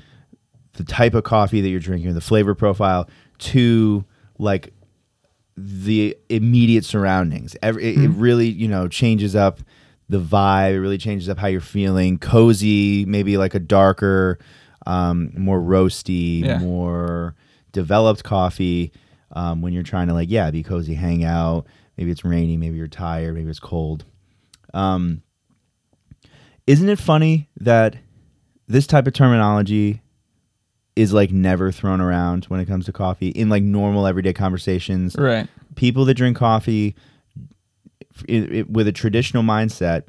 [0.76, 3.10] the type of coffee that you're drinking, the flavor profile
[3.40, 4.06] to
[4.38, 4.74] like
[5.58, 7.56] the immediate surroundings.
[7.62, 9.60] Every, it, it really, you know, changes up
[10.10, 10.74] the vibe.
[10.74, 12.18] It really changes up how you're feeling.
[12.18, 14.38] Cozy, maybe like a darker,
[14.86, 16.58] um, more roasty, Yeah.
[16.60, 17.36] more
[17.72, 18.92] developed coffee.
[19.32, 21.66] Um, when you're trying to like, yeah, be cozy, hang out.
[21.98, 24.06] Maybe it's rainy, maybe you're tired, maybe it's cold.
[24.74, 25.22] Um,
[26.68, 27.96] isn't it funny that
[28.68, 30.02] this type of terminology
[30.96, 35.16] is like never thrown around when it comes to coffee in like normal everyday conversations?
[35.18, 35.48] right.
[35.76, 36.96] People that drink coffee
[38.30, 40.04] i i with a traditional mindset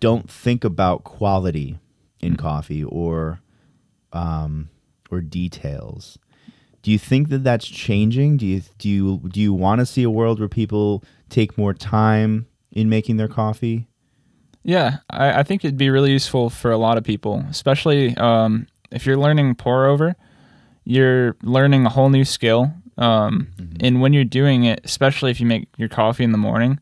[0.00, 1.78] don't think about quality
[2.20, 3.40] in coffee or
[4.12, 4.68] um,
[5.10, 6.18] or details.
[6.82, 8.38] Do you think that that's changing?
[8.38, 11.74] Do you do you do you want to see a world where people take more
[11.74, 13.86] time in making their coffee?
[14.62, 18.66] Yeah, I, I think it'd be really useful for a lot of people, especially um,
[18.90, 20.16] if you're learning pour over.
[20.84, 22.72] you're learning a whole new skill.
[22.98, 23.76] Um, Mm-hmm.
[23.86, 26.78] And when you're doing it, especially if you make your coffee in the morning,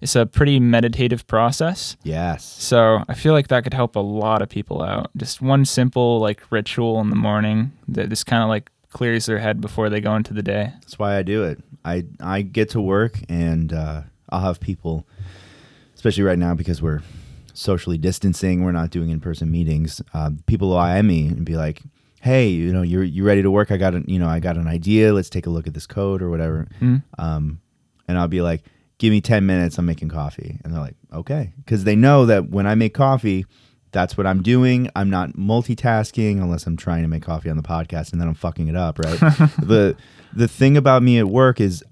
[0.00, 1.96] it's a pretty meditative process.
[2.04, 2.44] Yes.
[2.44, 5.10] So I feel like that could help a lot of people out.
[5.16, 9.38] Just one simple like ritual in the morning that just kind of like clears their
[9.38, 10.72] head before they go into the day.
[10.82, 11.58] That's why I do it.
[11.84, 15.06] I I get to work and uh, I'll have people,
[15.94, 17.02] especially right now because we're
[17.56, 18.62] socially distancing.
[18.62, 20.02] We're not doing in person meetings.
[20.14, 21.82] Uh, people will eye me and be like,
[22.20, 23.70] "Hey, you know, you're you ready to work?
[23.70, 25.12] I got an you know I got an idea.
[25.12, 27.02] Let's take a look at this code or whatever." Mm.
[27.18, 27.60] Um,
[28.08, 28.62] and I'll be like,
[28.98, 29.78] "Give me ten minutes.
[29.78, 33.46] I'm making coffee." And they're like, "Okay," because they know that when I make coffee.
[33.92, 34.90] That's what I'm doing.
[34.94, 38.34] I'm not multitasking unless I'm trying to make coffee on the podcast and then I'm
[38.34, 39.18] fucking it up, right?
[39.58, 39.96] the
[40.34, 41.82] the thing about me at work is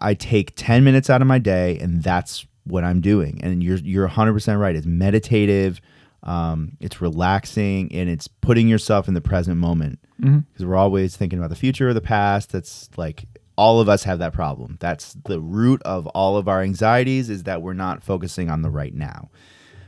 [0.00, 3.40] I take 10 minutes out of my day and that's what I'm doing.
[3.42, 4.74] And you're you're 100% right.
[4.76, 5.80] It's meditative,
[6.22, 9.98] um, it's relaxing and it's putting yourself in the present moment.
[10.20, 12.52] Because we're always thinking about the future or the past.
[12.52, 14.76] That's like all of us have that problem.
[14.80, 18.70] That's the root of all of our anxieties is that we're not focusing on the
[18.70, 19.28] right now.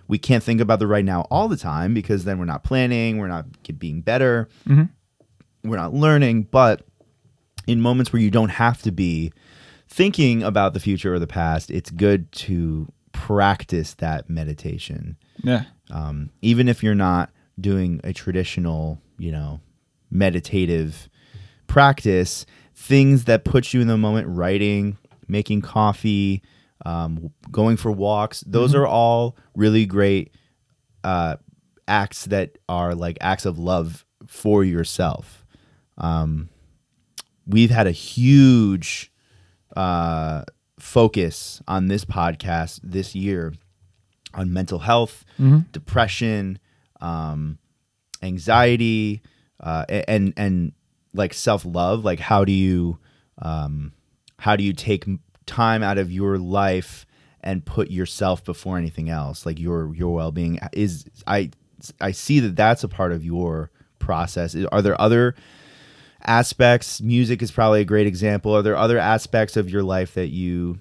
[0.09, 3.19] We can't think about the right now all the time because then we're not planning,
[3.19, 3.47] we're not
[3.79, 4.91] being better Mhm.
[5.65, 6.87] we're not learning, but
[7.67, 9.33] in moments where you don't have to be
[9.89, 15.17] thinking about the future or the past, it's good to practice that meditation.
[15.43, 15.65] Yeah.
[15.91, 19.61] Um, even if you're not doing a traditional, you know,
[20.11, 21.09] meditative
[21.67, 26.43] practice, things that put you in the moment, writing, making coffee,
[26.85, 30.33] um, going for walks, those are all really great
[31.05, 31.37] uh,
[31.89, 35.47] acts that are like acts of love for yourself.
[35.99, 36.51] Um,
[37.47, 39.11] we've had a huge
[39.77, 40.43] uh,
[40.79, 43.53] focus on this podcast this year
[44.35, 45.25] on mental health,
[45.73, 46.59] depression,
[47.01, 47.59] um,
[48.23, 49.23] anxiety,
[49.61, 50.73] uh, and and
[51.15, 52.05] like self love.
[52.05, 52.99] Like how do you
[53.41, 53.93] um,
[54.39, 55.07] how do you take
[55.47, 57.07] time out of your life
[57.41, 59.47] and put yourself before anything else?
[59.47, 61.51] Like your your well being is I
[62.01, 64.57] I see that that's a part of your process.
[64.73, 65.35] Are there other
[66.27, 67.01] aspects?
[67.01, 68.55] Music is probably a great example.
[68.55, 70.81] Are there other aspects of your life that you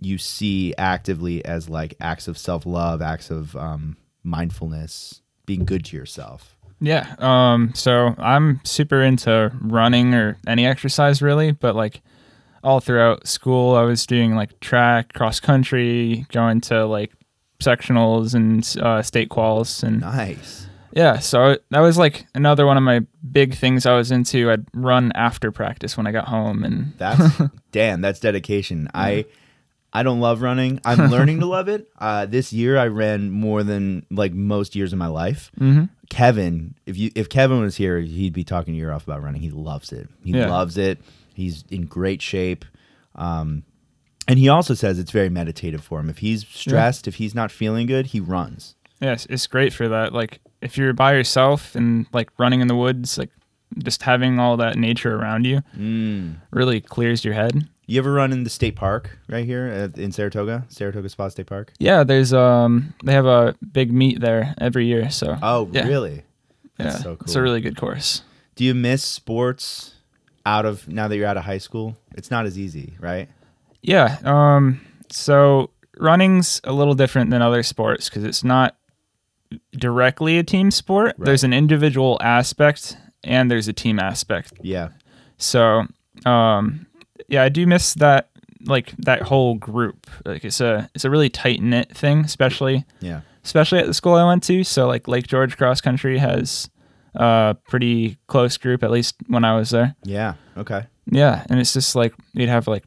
[0.00, 5.84] you see actively as like acts of self love, acts of um, mindfulness, being good
[5.86, 6.56] to yourself?
[6.80, 7.14] Yeah.
[7.18, 12.00] Um, so I'm super into running or any exercise really, but like
[12.62, 17.12] all throughout school, I was doing like track, cross country, going to like
[17.60, 20.67] sectionals and uh, state quals, and Nice.
[20.92, 21.18] Yeah.
[21.18, 24.50] So that was like another one of my big things I was into.
[24.50, 27.40] I'd run after practice when I got home, and That's
[27.72, 28.00] damn.
[28.00, 28.88] That's dedication.
[28.94, 29.24] I
[29.92, 30.80] I don't love running.
[30.84, 31.88] I'm learning to love it.
[31.98, 35.50] Uh, this year I ran more than like most years of my life.
[35.58, 35.88] Mhm.
[36.10, 39.40] Kevin, if you if Kevin was here, he'd be talking your ear off about running.
[39.42, 40.08] He loves it.
[40.24, 40.48] He Yeah.
[40.50, 40.98] loves it.
[41.34, 42.64] He's in great shape.
[43.14, 43.62] Um,
[44.26, 46.10] and he also says it's very meditative for him.
[46.10, 48.74] If he's stressed, if he's not feeling good, he runs.
[49.00, 50.12] Yes, it's great for that.
[50.12, 53.30] Like if you're by yourself and like running in the woods, like
[53.78, 56.36] just having all that nature around you Mm.
[56.50, 57.68] really clears your head.
[57.86, 61.46] You ever run in the state park right here at, in Saratoga, Saratoga Spa State
[61.46, 61.72] Park?
[61.78, 65.86] Yeah, there's um they have a big meet there every year, so Oh, Yeah.
[65.86, 66.22] really?
[66.76, 67.24] That's yeah, so cool.
[67.24, 68.22] It's a really good course.
[68.56, 69.94] Do you miss sports
[70.44, 71.96] out of now that you're out of high school?
[72.14, 73.28] It's not as easy, right?
[73.82, 74.18] Yeah.
[74.24, 74.80] Um.
[75.10, 78.76] So running's a little different than other sports because it's not
[79.72, 81.14] directly a team sport.
[81.18, 81.26] Right.
[81.26, 84.52] There's an individual aspect and there's a team aspect.
[84.62, 84.88] Yeah.
[85.36, 85.84] So,
[86.26, 86.86] um,
[87.28, 88.30] yeah, I do miss that
[88.66, 90.06] like that whole group.
[90.24, 93.20] Like it's a it's a really tight knit thing, especially Yeah.
[93.44, 94.64] especially at the school I went to.
[94.64, 96.68] So like Lake George Cross Country has
[97.14, 99.94] a pretty close group, at least when I was there.
[100.04, 100.34] Yeah.
[100.56, 100.86] Okay.
[101.10, 102.84] Yeah, and it's just like we'd have like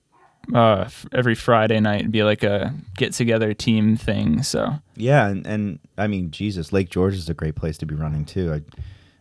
[0.54, 4.44] uh every Friday night be like a get together team thing.
[4.44, 7.96] So Yeah, and, and I mean, Jesus, Lake George is a great place to be
[7.96, 8.54] running too.
[8.54, 8.62] I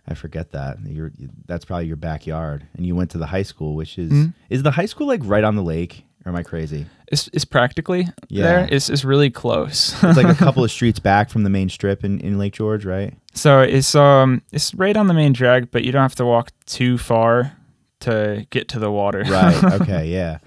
[0.09, 0.78] I forget that.
[0.85, 1.12] You're
[1.46, 2.66] that's probably your backyard.
[2.76, 4.35] And you went to the high school, which is Mhm.
[4.48, 6.04] is the high school like right on the lake?
[6.26, 6.87] Or am I crazy?
[7.12, 8.42] it's it's practically Yeah.
[8.44, 8.68] there.
[8.70, 9.94] It's it's really close.
[10.02, 12.85] It's like a couple of streets back from the main strip in, in Lake George,
[12.85, 13.14] right?
[13.35, 16.51] so it's um it's right on the main drag, but you don't have to walk
[16.66, 17.53] too far
[18.01, 19.22] to get to the water.
[19.28, 19.62] Right.
[19.80, 20.09] Okay.
[20.09, 20.38] Yeah.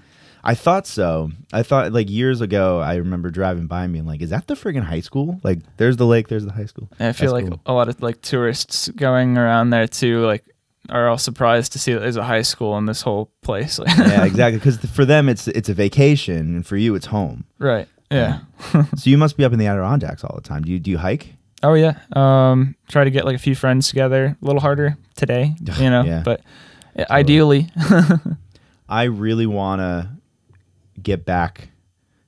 [0.44, 1.30] I thought so.
[1.52, 2.80] I thought like years ago.
[2.80, 5.40] I remember driving by me and like, "Is that the friggin' high school?
[5.42, 7.60] Like, there's the lake, there's the high school." And I feel That's like cool.
[7.66, 10.44] a lot of like tourists going around there too, like
[10.90, 13.80] are all surprised to see that there's a high school in this whole place.
[13.86, 14.58] yeah, exactly.
[14.58, 17.44] Because for them, it's it's a vacation, and for you, it's home.
[17.58, 17.88] right.
[18.10, 18.40] Yeah.
[18.96, 20.62] So you must be up in the Adirondacks all the time.
[20.62, 21.34] Do you do you hike?
[21.62, 21.98] Oh yeah.
[22.12, 24.36] Um, try to get like a few friends together.
[24.40, 26.02] A little harder today, you know.
[26.04, 26.22] Yeah.
[26.24, 26.42] But
[27.10, 27.70] Ideally.
[28.88, 30.10] I really want to
[31.04, 31.68] get back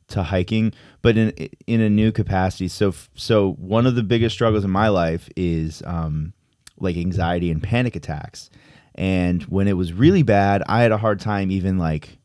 [0.08, 0.72] to hiking,
[1.02, 1.30] but in
[1.66, 2.68] in a new capacity.
[2.68, 6.32] So so one of the biggest struggles in my life is um,
[6.78, 8.50] like anxiety and panic attacks.
[8.94, 12.18] And when it was really bad, I had a hard time even like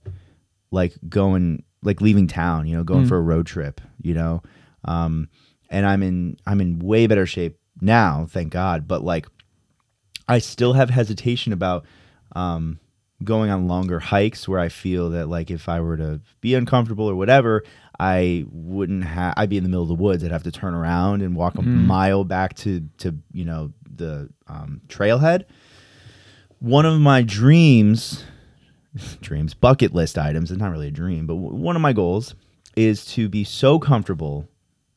[0.72, 3.10] like going like leaving town, you know, going Mm.
[3.10, 4.44] for a road trip, you know.
[4.86, 5.28] Um,
[5.70, 8.88] and I'm in I'm in way better shape now, thank God.
[8.88, 9.26] But like,
[10.28, 11.86] I still have hesitation about
[12.36, 12.80] um,
[13.24, 17.08] going on longer hikes where I feel that like if I were to be uncomfortable
[17.10, 17.64] or whatever,
[18.00, 19.34] I wouldn't have.
[19.38, 20.24] I'd be in the middle of the woods.
[20.24, 21.86] I'd have to turn around and walk a Mm.
[21.86, 25.44] mile back to to you know the um, trailhead.
[26.60, 28.24] One of my dreams,
[29.22, 30.52] dreams, bucket list items.
[30.52, 32.36] It's not really a dream, but w- one of my goals
[32.76, 34.48] is to be so comfortable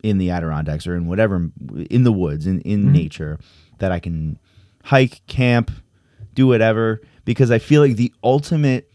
[0.02, 1.50] in the Adirondacks or in whatever
[1.90, 2.92] in the woods in in Mhm.
[2.92, 3.38] nature
[3.78, 4.38] that I can
[4.84, 5.70] hike, camp,
[6.34, 8.90] do whatever because I feel like the ultimate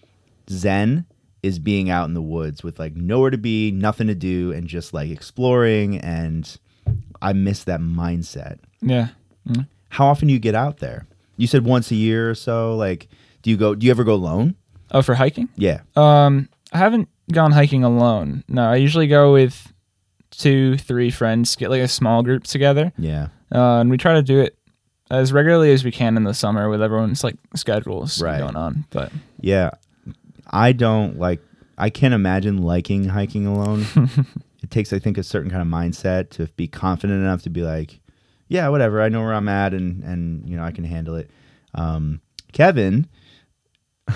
[0.50, 1.06] zen
[1.44, 4.68] is being out in the woods with like nowhere to be, nothing to do and
[4.68, 6.58] just like exploring and
[7.22, 8.60] I miss that mindset.
[8.82, 9.10] yeah.
[9.48, 9.68] Mm.
[9.90, 11.08] How often do you get out there?
[11.38, 13.08] You said once a year or so like
[13.42, 14.56] do you go do you ever go alone?
[14.92, 15.48] Oh, for hiking?
[15.56, 15.82] Yeah.
[15.96, 18.44] Um, I haven't gone hiking alone.
[18.48, 19.72] No, I usually go with
[20.32, 23.30] two, three friends, get like a small group together, Yeah.
[23.52, 24.58] uh, and we try to do it
[25.10, 28.40] as regularly as we can in the summer with everyone's like schedules Right.
[28.40, 28.86] going on.
[28.92, 29.72] But Yeah.
[30.52, 31.42] I don't like
[31.78, 33.86] I can't imagine liking hiking alone.
[34.64, 37.62] it takes I think a certain kind of mindset to be confident enough to be
[37.64, 38.00] like,
[38.48, 41.30] yeah, whatever, I know where I'm at and and you know, I can handle it.
[41.76, 43.08] Um Kevin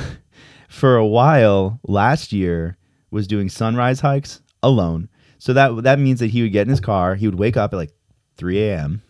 [0.67, 2.77] for a while last year
[3.11, 5.09] was doing sunrise hikes alone.
[5.37, 7.73] So that that means that he would get in his car, he would wake up
[7.73, 7.91] at like
[8.37, 9.01] 3 a.m.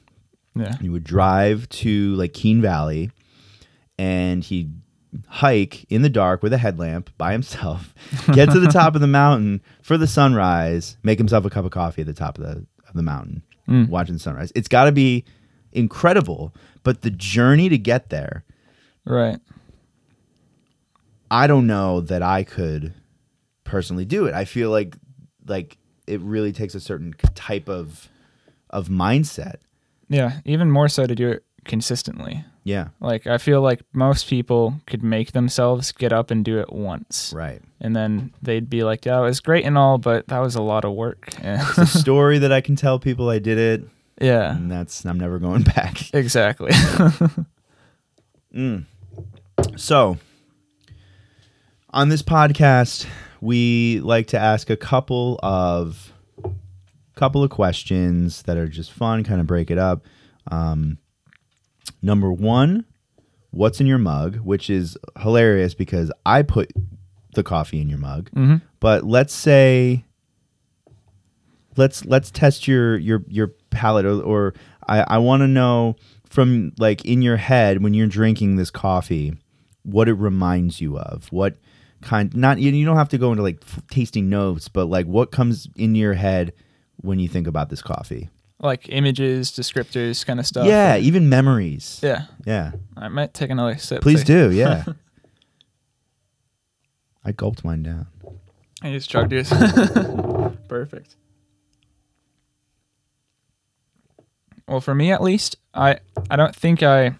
[0.56, 3.10] yeah, He would drive to like Keene Valley
[3.98, 4.74] and he'd
[5.28, 7.94] hike in the dark with a headlamp by himself,
[8.34, 11.72] get to the top of the mountain for the sunrise, make himself a cup of
[11.72, 13.88] coffee at the top of the of the mountain, Mm.
[13.90, 14.52] watching the sunrise.
[14.56, 15.24] It's got to be
[15.72, 18.44] incredible, but the journey to get there,
[19.06, 19.40] right.
[21.32, 22.94] I don't know that I could
[23.64, 24.34] personally do it.
[24.34, 24.96] I feel like
[25.48, 25.78] like
[26.08, 28.10] it really takes a certain type of
[28.70, 29.56] of mindset.
[30.10, 32.44] Yeah, even more so to do it consistently.
[32.66, 36.72] Yeah, Like I feel like most people could make themselves get up and do it
[36.72, 37.62] once, right.
[37.82, 40.62] and then they'd be like, "Yeah, it was great and all, but that was a
[40.62, 43.84] lot of work." It's a story that I can tell people I did it.
[44.22, 46.14] yeah, and that's I'm never going back.
[46.14, 46.72] exactly.
[48.56, 48.86] Mm.
[49.78, 50.18] So,
[51.90, 53.08] on this podcast,
[53.42, 56.13] we like to ask a couple of
[57.16, 60.04] couple of questions that are just fun, kind of break it up.
[60.52, 60.98] Um,
[62.02, 62.86] number one,
[63.52, 64.38] what's in your mug?
[64.38, 66.72] Which is hilarious because I put
[67.36, 68.30] the coffee in your mug.
[68.34, 70.06] hmm But let's say
[71.78, 74.54] let's let's test your your your palate or, or
[74.88, 75.96] I, I want to know
[76.26, 79.34] from like in your head when you're drinking this coffee
[79.84, 81.58] what it reminds you of what
[82.02, 85.06] kind not you, you don't have to go into like f- tasting notes but like
[85.06, 86.54] what comes in your head
[87.02, 88.30] when you think about this coffee
[88.60, 90.66] Like images, descriptors, kind of stuff.
[90.68, 92.26] yeah even memories Yeah.
[92.46, 94.02] yeah I might take another sip.
[94.02, 94.50] please too.
[94.50, 94.84] do yeah
[97.26, 98.08] i gulped mine down
[98.86, 99.50] I just chugged yours.
[100.68, 101.16] Perfect.
[104.68, 107.16] Well, for me at least, I I don't think I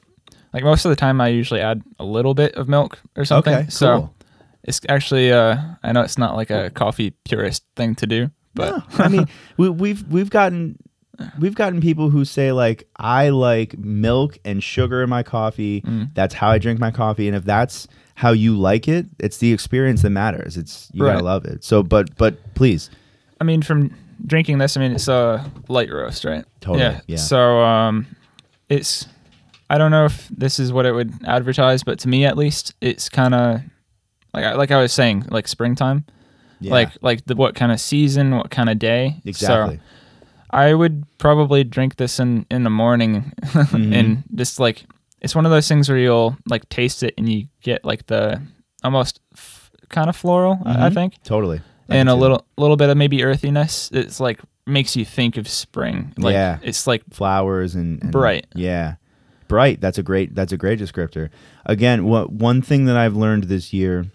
[0.54, 3.54] like most of the time I usually add a little bit of milk or something.
[3.54, 4.16] okay So cool.
[4.64, 8.70] it's actually uh I know it's not like a coffee purist thing to do, but
[8.98, 9.26] No, I mean,
[9.58, 10.78] we, we've we've gotten
[11.40, 15.82] we've gotten people who say like I like milk and sugar in my coffee.
[15.82, 16.14] Mm.
[16.14, 19.52] That's how I drink my coffee, and if that's how you like it, it's the
[19.54, 20.56] experience that matters.
[20.58, 21.14] It's you Right.
[21.14, 21.64] gotta love it.
[21.64, 22.90] So, but but please,
[23.42, 23.94] I mean, from
[24.26, 26.46] drinking this, I mean, it's a light roast, right?
[26.62, 27.02] Totally, yeah.
[27.08, 27.18] yeah.
[27.18, 28.06] So, um,
[28.70, 29.06] it's,
[29.70, 32.74] I don't know if this is what it would advertise, but to me at least,
[32.80, 33.62] it's kind of
[34.34, 36.06] like, I- like I was saying, like springtime,
[36.64, 39.22] yeah, like, like the, what kind of season, what kind of day.
[39.26, 39.78] exactly.
[39.78, 39.82] So
[40.50, 43.94] I would probably drink this in, in the morning Mm-hmm.
[43.94, 44.84] and just like,
[45.22, 48.42] it's one of those things where you'll like taste it and you get like the
[48.84, 51.62] almost f- kind of floral, I- I think totally.
[51.90, 53.90] I and a little little bit of maybe earthiness.
[53.94, 56.14] It's like makes you think of spring.
[56.18, 56.60] Like Yeah.
[56.62, 58.48] it's like flowers and, and Bright.
[58.56, 58.96] Yeah,
[59.50, 59.82] bright.
[59.82, 60.34] That's a great.
[60.36, 61.30] That's a great descriptor.
[61.66, 64.06] Again, what one thing that I've learned this year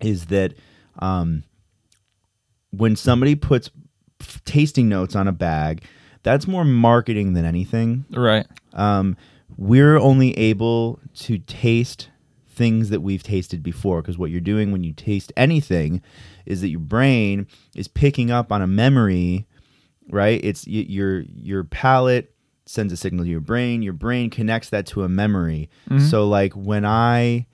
[0.00, 0.54] is that
[0.98, 1.44] um,
[2.72, 3.70] when somebody puts
[4.20, 5.84] f- tasting notes on a bag,
[6.22, 8.04] that's more marketing than anything.
[8.10, 8.46] right.
[8.72, 9.16] Um,
[9.58, 12.08] we're only able to taste
[12.48, 16.00] things that we've tasted before because what you're doing when you taste anything
[16.46, 19.46] is that your brain is picking up on a memory
[20.10, 22.34] right it's y- your your palate
[22.66, 25.68] sends a signal to your brain your brain connects that to a memory
[26.00, 27.46] so like when i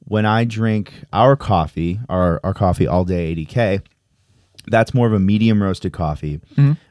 [0.00, 3.82] when i drink our coffee our our coffee all day ADK
[4.68, 6.40] that's more of a medium roasted coffee.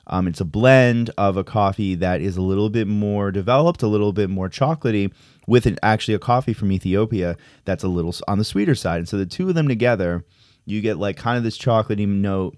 [0.07, 3.88] Um, it's a blend of a coffee that is a little bit more developed, a
[3.88, 5.11] little bit more chocolatey,
[5.47, 8.99] with an, actually a coffee from Ethiopia that's a little on the sweeter side.
[8.99, 10.23] And so the two of them together,
[10.65, 12.55] you get like kind of this chocolatey note,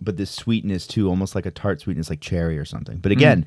[0.00, 2.98] but this sweetness too, almost like a tart sweetness, like cherry or something.
[2.98, 3.44] But again,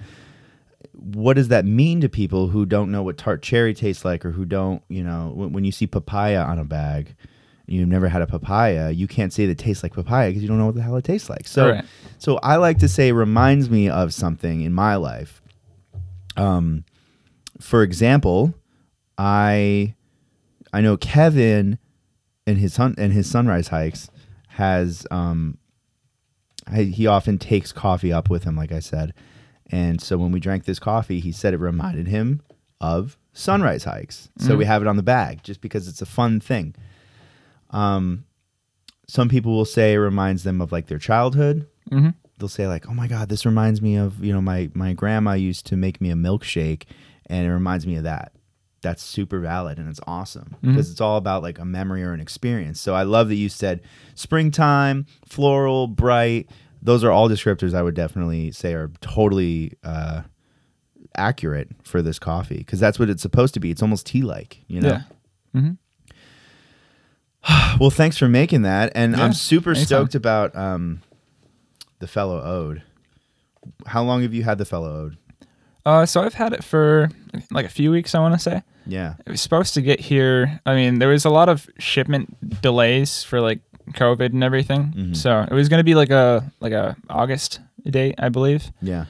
[0.94, 4.32] what does that mean to people who don't know what tart cherry tastes like, or
[4.32, 7.16] who don't, you know, when, when you see papaya on a bag,
[7.68, 10.48] you've never had a papaya, you can't say that it tastes like papaya because you
[10.48, 11.48] don't know what the hell it tastes like.
[11.48, 11.86] So, Right.
[12.18, 15.42] so I like to say it reminds me of something in my life.
[16.38, 16.84] Um,
[17.60, 18.54] for example,
[19.18, 19.96] I
[20.74, 21.78] I know Kevin
[22.48, 24.10] and his sun and his sunrise hikes
[24.50, 25.58] has um
[26.68, 29.14] I, he often takes coffee up with him, like I said.
[29.72, 32.42] And so when we drank this coffee, he said it reminded him
[32.80, 34.30] of sunrise hikes.
[34.38, 36.76] So we have it on the bag just because it's a fun thing.
[37.72, 38.26] Um,
[39.08, 41.68] some people will say it reminds them of like their childhood.
[41.90, 44.94] hmm They'll say like, "Oh my God, this reminds me of you know my my
[44.94, 46.84] grandma used to make me a milkshake,
[47.28, 48.32] and it reminds me of that."
[48.82, 52.20] That's super valid and it's awesome because it's all about like a memory or an
[52.20, 52.82] experience.
[52.82, 53.82] So I love that you said
[54.16, 56.50] springtime, floral, bright.
[56.82, 60.24] Those are all descriptors I would definitely say are totally uh,
[61.16, 63.70] accurate for this coffee because that's what it's supposed to be.
[63.70, 64.90] It's almost tea like, you know.
[65.54, 65.62] Yeah.
[65.62, 65.72] hmm
[67.80, 69.86] Well, thanks for making that, and Yeah, I'm super anytime.
[69.86, 71.02] stoked about um,
[72.00, 72.84] the fellow ode.
[73.88, 75.18] How long have you had the fellow ode?
[75.86, 77.10] Uh, so I've had it for
[77.50, 78.14] like a few weeks.
[78.14, 80.60] I want to say Yeah, it was supposed to get here.
[80.66, 83.62] I mean, there was a lot of shipment delays for like
[83.94, 84.94] COVID and everything.
[84.96, 85.16] Mhm.
[85.18, 88.72] So it was gonna be like a like a August date, I believe.
[88.82, 89.06] yeah,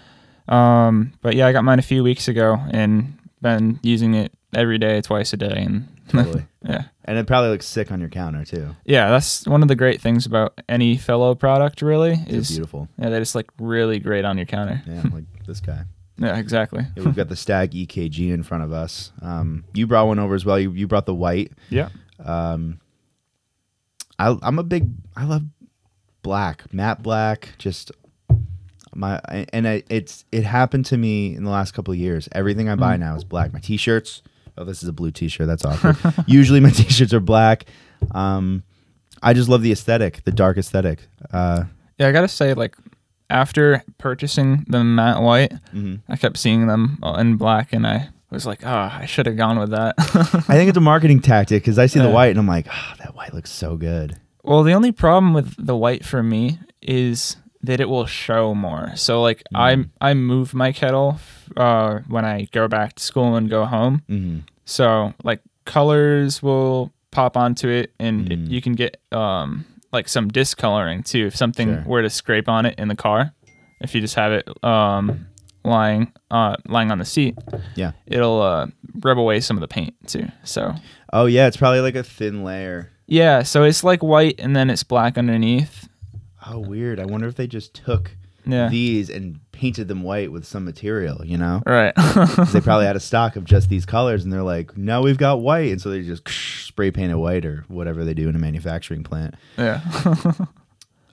[0.48, 4.78] Um, but yeah, I got mine a few weeks ago and been using it every
[4.78, 6.46] day, twice a day, and totally.
[6.64, 8.74] yeah, and it probably looks sick on your counter too.
[8.86, 9.10] yeah.
[9.10, 11.82] That's one of the great things about any fellow product.
[11.82, 12.88] Really, is beautiful.
[12.98, 14.82] yeah, they just like really great on your counter.
[14.88, 15.84] Yeah, like this guy.
[16.18, 16.86] Yeah, exactly.
[16.96, 19.12] Yeah, we've got the Stagg EKG in front of us.
[19.22, 20.58] Um, you brought one over as well.
[20.58, 21.52] You, you brought the white.
[21.70, 21.90] Yeah.
[22.24, 22.80] Um,
[24.18, 24.90] I, I'm a big.
[25.18, 25.44] I love
[26.22, 27.50] black, matte black.
[27.58, 27.92] Just
[28.96, 29.20] my
[29.52, 32.30] and I, it's it happened to me in the last couple of years.
[32.32, 33.52] Everything I buy now is black.
[33.52, 34.22] My t-shirts.
[34.58, 35.48] Oh, this is a blue t-shirt.
[35.48, 35.98] That's awkward.
[36.28, 37.66] Usually my t-shirts are black.
[38.12, 38.64] Um,
[39.24, 41.08] I just love the aesthetic, the dark aesthetic.
[41.32, 41.66] Uh,
[41.98, 42.76] Yeah, I gotta say, like
[43.30, 46.02] after purchasing the matte white, mhm.
[46.10, 49.60] I kept seeing them in black, and I was like, oh, I should have gone
[49.60, 49.96] with that.
[50.00, 52.94] I think it's a marketing tactic because I see the white and I'm like, oh,
[53.00, 54.18] that white looks so good.
[54.44, 58.92] well, the only problem with the white for me is that it will show more.
[58.96, 59.90] So like Mm.
[60.02, 61.20] I I move my kettle
[61.58, 64.02] uh, when I go back to school and go home.
[64.08, 68.50] hmm So like colors will pop onto it, and it, Mm.
[68.50, 71.84] you can get um like some discoloring too if something Sure.
[71.86, 73.34] were to scrape on it in the car.
[73.82, 75.28] If you just have it um
[75.64, 77.36] lying uh lying on the seat,
[77.76, 77.92] Yeah.
[78.08, 78.68] it'll uh,
[79.04, 80.28] rub away some of the paint too.
[80.44, 80.74] So
[81.14, 82.90] Oh yeah, it's probably like a thin layer.
[83.08, 85.88] yeah, so it's like white and then it's black underneath.
[86.48, 87.00] Oh weird.
[87.00, 88.12] I wonder if they just took
[88.46, 88.70] Yeah.
[88.70, 91.24] these and painted them white with some material.
[91.26, 91.94] You know, Right.
[92.52, 95.42] they probably had a stock of just these colors, and they're like, now we've got
[95.42, 96.28] white, and so they just
[96.66, 99.36] spray paint it white or whatever they do in a manufacturing plant.
[99.58, 99.82] yeah.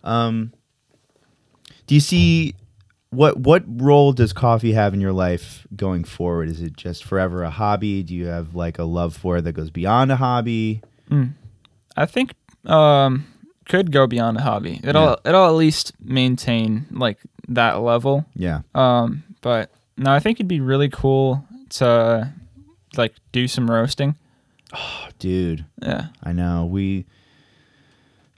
[0.04, 0.52] Um,
[1.86, 2.54] do you see
[3.10, 6.48] what what role does coffee have in your life going forward?
[6.48, 8.02] Is it just forever a hobby?
[8.02, 10.82] Do you have like a love for it that goes beyond a hobby?
[11.96, 12.34] I think
[12.66, 13.26] um
[13.68, 14.80] could go beyond a hobby.
[14.82, 18.24] It'll it'll at least maintain like that level.
[18.34, 18.60] Yeah.
[18.74, 22.32] Um, but no, I think it'd be really cool to
[22.96, 24.16] like do some roasting.
[24.72, 26.08] Oh, dude, Yeah.
[26.22, 27.06] I know we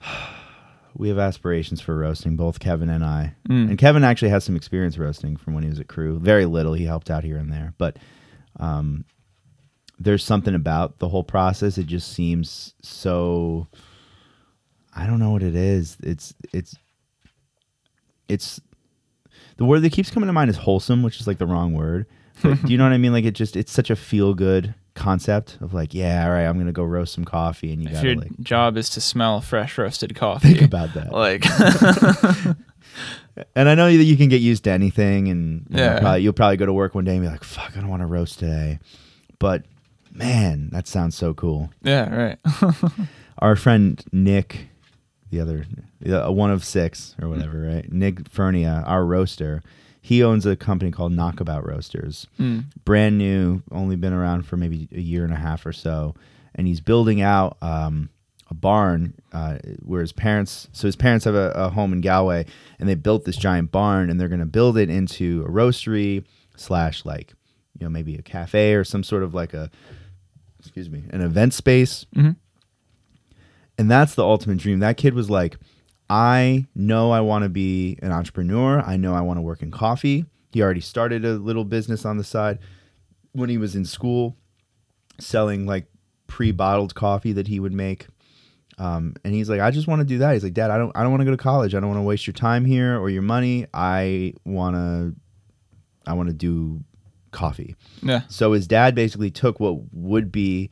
[0.95, 3.35] we have aspirations for roasting, both Kevin and I.
[3.49, 3.69] Mm.
[3.69, 6.19] And Kevin actually has some experience roasting from when he was at Kru.
[6.19, 6.73] Very little.
[6.73, 7.97] He helped out here and there, but
[8.59, 9.05] um,
[9.99, 11.77] there's something about the whole process.
[11.77, 13.67] It just seems so.
[14.95, 15.97] I don't know what it is.
[16.03, 16.75] It's it's
[18.27, 18.59] it's
[19.57, 22.05] the word that keeps coming to mind is wholesome, which is like the wrong word.
[22.43, 23.11] But do you know what I mean?
[23.11, 26.57] Like it just it's such a feel good concept of like, yeah, all right, I'm
[26.57, 29.41] gonna go roast some coffee, and you If gotta your like job is to smell
[29.41, 31.11] fresh roasted coffee, think about that.
[31.13, 31.45] like
[33.55, 35.99] And I know that you can get used to anything, and you know, Yeah.
[35.99, 38.01] probably, you'll probably go to work one day and be like, "Fuck, I don't want
[38.01, 38.79] to roast today."
[39.39, 39.65] But
[40.13, 41.69] Man, that sounds so cool.
[41.83, 42.37] Yeah, right.
[43.39, 44.67] Our friend Nick,
[45.31, 45.65] the other
[46.07, 47.91] uh, one of six or whatever, right?
[47.91, 49.63] Nick Fernia, our roaster.
[50.03, 52.27] He owns a company called Knockabout Roasters.
[52.39, 52.65] Mm.
[52.85, 56.15] brand new, only been around for maybe a year and a half or so,
[56.55, 58.09] and he's building out um,
[58.49, 60.67] a barn uh, where his parents.
[60.73, 62.45] So his parents have a, a home in Galway,
[62.79, 66.25] and they built this giant barn, and they're going to build it into a roastery
[66.57, 67.33] slash like
[67.79, 69.69] you know maybe a cafe or some sort of like a
[70.59, 72.05] excuse me an event space.
[72.15, 72.35] Mhm.
[73.77, 74.79] And that's the ultimate dream.
[74.79, 75.57] That kid was like,
[76.09, 78.81] I know I want to be an entrepreneur.
[78.81, 80.25] I know I want to work in coffee.
[80.51, 82.59] He already started a little business on the side
[83.31, 84.35] when he was in school,
[85.19, 85.85] selling like
[86.27, 88.07] pre-bottled coffee that he would make.
[88.77, 90.33] Um, and he's like, I just want to do that.
[90.33, 91.75] He's like, Dad, I don't, I don't want to go to college.
[91.75, 93.67] I don't want to waste your time here or your money.
[93.73, 95.15] I want to,
[96.05, 96.83] I want to do
[97.31, 97.75] coffee.
[98.01, 98.21] Yeah.
[98.27, 100.71] So his dad basically took what would be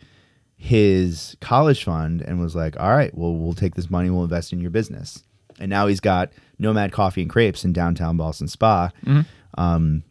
[0.61, 4.51] his college fund and was like, "All right, well, we'll take this money, we'll invest
[4.53, 5.23] in your business."
[5.57, 9.25] And now he's got Nomad Coffee and Crepes in downtown Ballston Spa, Mhm.
[9.57, 10.03] um,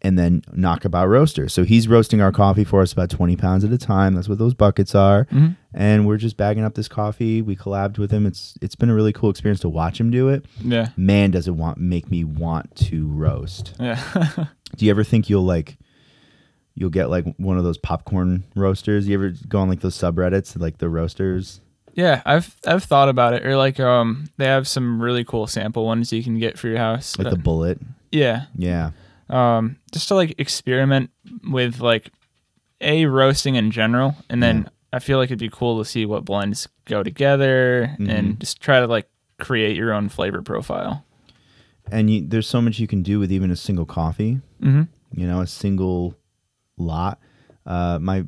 [0.00, 1.48] and then Knockabout Roaster.
[1.48, 4.14] So he's roasting our coffee for us about twenty pounds at a time.
[4.14, 5.56] That's what those buckets are, Mhm.
[5.74, 7.42] and we're just bagging up this coffee.
[7.42, 8.24] We collabed with him.
[8.24, 10.46] It's it's been a really cool experience to watch him do it.
[10.64, 10.90] Yeah.
[10.96, 13.74] Man, does it want make me want to roast.
[13.80, 14.00] Yeah.
[14.76, 15.76] Do you ever think you'll like
[16.78, 19.06] you'll get like one of those popcorn roasters?
[19.08, 21.60] You ever go on like those subreddits, like the roasters?
[21.94, 22.22] yeah.
[22.24, 23.44] I've I've thought about it.
[23.44, 26.78] Or like um they have some really cool sample ones you can get for your
[26.78, 27.18] house.
[27.18, 27.80] Like Uh, the bullet?
[28.12, 28.46] yeah.
[28.56, 28.90] Yeah.
[29.30, 31.10] um, just to like experiment
[31.50, 32.10] with like
[32.80, 34.68] a roasting in general, and then Yeah.
[34.94, 38.08] I feel like it'd be cool to see what blends go together, Mhm.
[38.08, 39.06] and just try to like
[39.38, 41.04] create your own flavor profile.
[41.90, 44.82] And you, there's so much you can do with even a single coffee, Mm-hmm.
[45.20, 46.14] you know, a single
[46.78, 47.18] lot.
[47.66, 48.24] Uh, my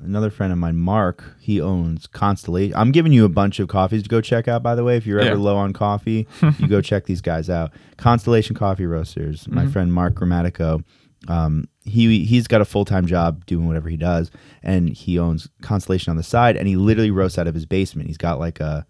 [0.00, 2.76] another friend of mine, Mark, he owns Constellation.
[2.76, 4.62] I'm giving you a bunch of coffees to go check out.
[4.62, 5.42] By the way, if you're ever Yeah.
[5.42, 6.26] low on coffee,
[6.58, 7.72] you go check these guys out.
[7.96, 9.48] Constellation Coffee Roasters.
[9.48, 9.72] My Mhm.
[9.72, 10.84] friend Mark Grammatico.
[11.28, 14.30] Um, he he's got a full time job doing whatever he does,
[14.62, 18.08] and he owns Constellation on the side, and he literally roasts out of his basement.
[18.08, 18.86] He's got like a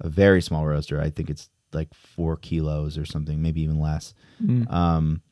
[0.00, 1.00] a very small roaster.
[1.00, 4.14] I think it's like four kilos or something, maybe even less.
[4.42, 4.72] Mm.
[4.72, 5.22] Um,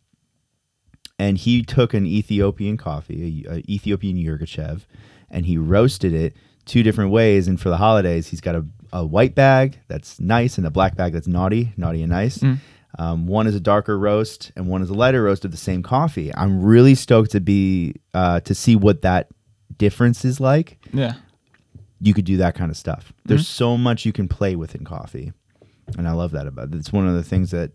[1.18, 4.82] and he took an Ethiopian coffee, a, a Ethiopian Yirgacheffe,
[5.30, 7.48] and he roasted it two different ways.
[7.48, 10.96] And for the holidays, he's got a, a white bag that's nice and a black
[10.96, 12.38] bag that's naughty, naughty and nice.
[12.38, 12.58] Mm.
[12.98, 15.82] Um, one is a darker roast and one is a lighter roast of the same
[15.82, 16.34] coffee.
[16.34, 19.28] I'm really stoked to be uh, to see what that
[19.76, 20.78] difference is like.
[20.92, 21.14] Yeah.
[22.00, 23.12] You could do that kind of stuff.
[23.24, 25.32] There's so much you can play with in coffee,
[25.96, 26.74] and I love that about it.
[26.74, 27.72] It's one of the things that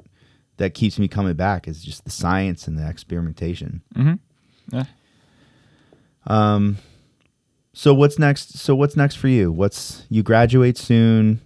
[0.62, 3.82] that keeps me coming back is just the science and the experimentation.
[3.95, 4.76] Mm-hmm.
[4.78, 4.84] Yeah.
[6.28, 6.78] Um,
[7.74, 8.59] so what's next?
[8.59, 9.51] So what's next for you?
[9.51, 11.41] What's you graduate soon?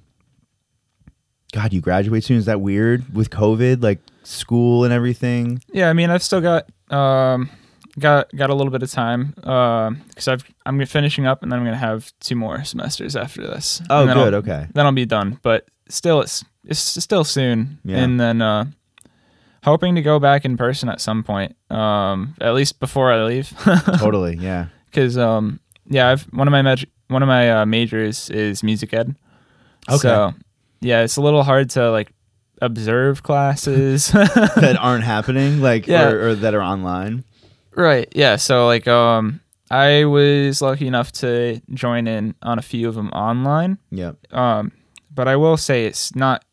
[1.53, 2.37] God, you graduate soon.
[2.37, 5.61] Is that weird with COVID, like school and everything?
[5.71, 5.89] Yeah.
[5.89, 7.49] I mean, I've still got um
[7.97, 11.65] got got a little bit of time because I've I'm finishing up, and then I'm
[11.65, 13.81] gonna have two more semesters after this.
[13.89, 14.17] Oh, good.
[14.17, 14.67] I'll- okay.
[14.73, 15.39] then I'll be done.
[15.41, 17.79] But still, it's it's still soon.
[17.85, 17.97] Yeah.
[17.99, 18.65] And then uh,
[19.65, 21.55] hoping to go back in person at some point.
[21.71, 23.49] Um, at least before I leave.
[23.97, 24.37] totally.
[24.37, 24.67] Yeah.
[24.85, 28.93] Because um, yeah, I've one of my mag- one of my uh, majors is music
[28.93, 29.15] ed.
[29.89, 29.97] Okay.
[29.97, 30.33] So
[30.81, 32.13] yeah, it's a little hard to like
[32.61, 34.07] observe classes.
[34.11, 36.09] that aren't happening, like Yeah.
[36.09, 37.23] or, or that are online.
[37.75, 38.07] Right.
[38.15, 38.35] Yeah.
[38.37, 39.41] So like um
[39.71, 43.79] I was lucky enough to join in on a few of them online.
[43.89, 44.31] Yep.
[44.31, 44.71] Um
[45.13, 46.45] but I will say it's not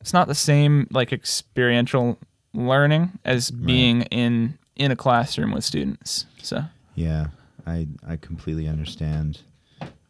[0.00, 2.16] it's not the same like experiential
[2.52, 3.66] learning as Right.
[3.66, 6.26] being in in a classroom with students.
[6.42, 7.26] So Yeah.
[7.66, 9.40] I I completely understand.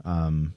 [0.04, 0.54] Um,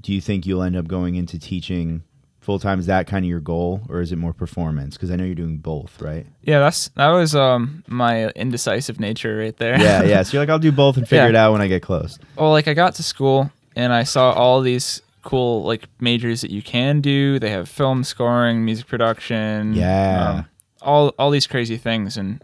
[0.00, 2.02] do you think you'll end up going into teaching
[2.40, 2.78] full time?
[2.78, 4.94] Is that kind of your goal, or is it more performance?
[4.96, 6.26] Because I know you're doing both, right?
[6.42, 9.78] yeah, that's that was um my indecisive nature right there.
[9.80, 10.22] yeah, yeah.
[10.22, 11.30] So you're like, I'll do both and figure Yeah.
[11.30, 12.18] it out when I get close.
[12.36, 16.50] well, like I got to school and I saw all these cool like majors that
[16.50, 17.38] you can do.
[17.38, 20.28] They have film scoring, music production, Yeah.
[20.30, 20.46] um,
[20.82, 22.42] all all these crazy things, and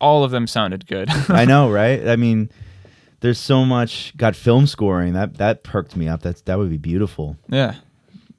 [0.00, 1.08] all of them sounded good.
[1.28, 2.06] I know, right?
[2.08, 2.50] I mean,
[3.20, 4.16] there's so much.
[4.16, 6.20] Got film scoring that that perked me up.
[6.22, 7.36] That's that would be beautiful.
[7.48, 7.74] yeah.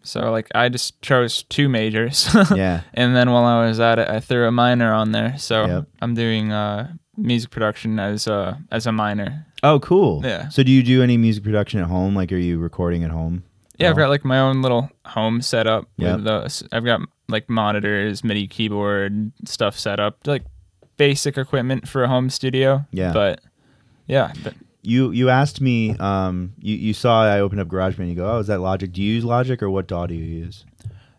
[0.03, 2.27] So like I just chose two majors.
[2.55, 5.37] Yeah, And then while I was at it, I threw a minor on there.
[5.37, 5.87] So Yep.
[6.01, 9.45] I'm doing uh, music production as a as a minor.
[9.61, 10.21] Oh, cool.
[10.25, 10.49] Yeah.
[10.49, 12.15] So do you do any music production at home?
[12.15, 13.43] Like, are you recording at home?
[13.81, 15.87] Yeah, I've got like my own little home setup.
[15.97, 16.15] Yep.
[16.15, 16.63] With those.
[16.71, 20.43] I've got like monitors, MIDI keyboard stuff set up, like
[20.97, 22.85] basic equipment for a home studio.
[22.91, 23.13] Yeah.
[23.13, 23.41] But
[24.07, 24.53] Yeah, but
[24.83, 25.95] You you asked me.
[25.97, 27.99] Um, you you saw I opened up GarageBand.
[27.99, 28.91] And you go, oh, is that Logic?
[28.91, 30.65] Do you use Logic or what DAW do you use?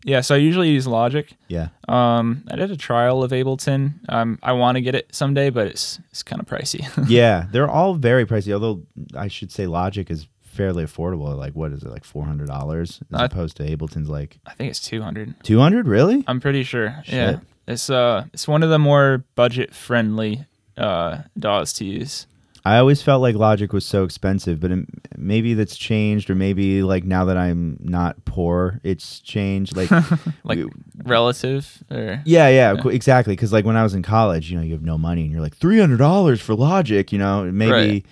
[0.05, 0.21] yeah.
[0.21, 1.33] So I usually use Logic.
[1.49, 1.69] Yeah.
[1.89, 3.95] Um, I did a trial of Ableton.
[4.09, 6.83] Um, I want to get it someday, but it's it's kind of pricey.
[7.09, 8.53] yeah, they're all very pricey.
[8.53, 8.83] Although
[9.17, 11.37] I should say Logic is fairly affordable.
[11.37, 11.89] Like what is it?
[11.91, 15.35] Like four hundred dollars as Uh, opposed to Ableton's like I think it's two hundred.
[15.43, 15.89] two hundred.
[15.89, 16.23] Really?
[16.27, 16.95] I'm pretty sure.
[17.07, 20.45] Yeah, it's uh, it's one of the more budget friendly
[20.77, 22.27] uh DAWs to use.
[22.65, 24.87] I always felt like Logic was so expensive, but it,
[25.19, 29.77] maybe that's changed, or maybe like now that I'm not poor, it's changed.
[29.77, 29.91] Like,
[30.45, 30.71] Like we-
[31.05, 33.35] relative or yeah, yeah, qu- exactly.
[33.35, 35.41] Because like when I was in college, you know, you have no money, and you're
[35.41, 37.11] like three hundred dollars for Logic.
[37.13, 37.73] You know, maybe.
[37.73, 38.07] Right.